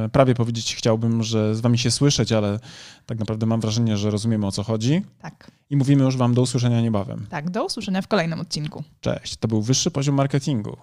[0.04, 2.58] e, Prawie powiedzieć chciałbym, że z wami się słyszeć, ale
[3.06, 5.02] tak naprawdę mam wrażenie, że rozumiemy o co chodzi.
[5.22, 7.26] Tak, I mówimy już wam do usłyszenia niebawem.
[7.30, 7.50] tak.
[7.50, 8.82] Do usłyszenia w kolejnym odcinku.
[9.00, 10.76] Cześć, to był wyższy poziom marketingu.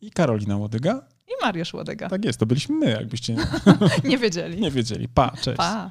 [0.00, 1.02] I Karolina Łodyga?
[1.28, 2.08] I Mariusz Łodega.
[2.08, 3.36] Tak jest, to byliśmy my, jakbyście
[4.04, 4.60] Nie wiedzieli.
[4.60, 5.08] nie wiedzieli.
[5.08, 5.56] Pa, cześć.
[5.56, 5.90] Pa.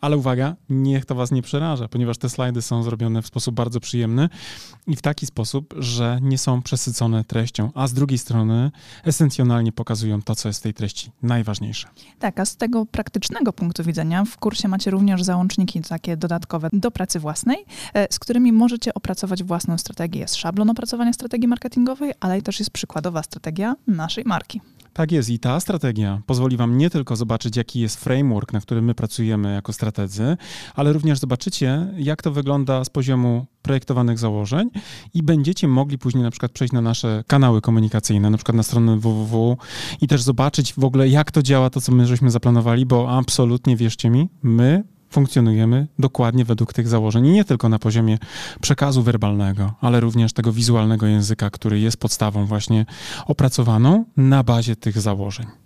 [0.00, 3.80] Ale uwaga, niech to was nie przeraża, ponieważ te slajdy są zrobione w sposób bardzo
[3.80, 4.28] przyjemny
[4.86, 8.70] i w taki sposób, że nie są przesycone treścią, a z drugiej strony
[9.04, 11.88] esencjonalnie pokazują to, co jest w tej treści najważniejsze.
[12.18, 16.90] Tak, a z tego praktycznego punktu widzenia w kursie macie również załączniki takie dodatkowe do
[16.90, 20.20] pracy własnej, e, z którymi możecie opracować własną strategię.
[20.20, 24.60] Jest szablon opracowania strategii marketingowej, ale też jest przykładowa strategia naszej marki.
[24.96, 28.84] Tak jest i ta strategia pozwoli Wam nie tylko zobaczyć, jaki jest framework, na którym
[28.84, 30.36] my pracujemy jako strategzy,
[30.74, 34.70] ale również zobaczycie, jak to wygląda z poziomu projektowanych założeń
[35.14, 38.96] i będziecie mogli później na przykład przejść na nasze kanały komunikacyjne, na przykład na stronę
[38.96, 39.56] www
[40.00, 43.76] i też zobaczyć w ogóle, jak to działa, to co my żeśmy zaplanowali, bo absolutnie,
[43.76, 48.18] wierzcie mi, my funkcjonujemy dokładnie według tych założeń i nie tylko na poziomie
[48.60, 52.86] przekazu werbalnego, ale również tego wizualnego języka, który jest podstawą właśnie
[53.26, 55.65] opracowaną na bazie tych założeń.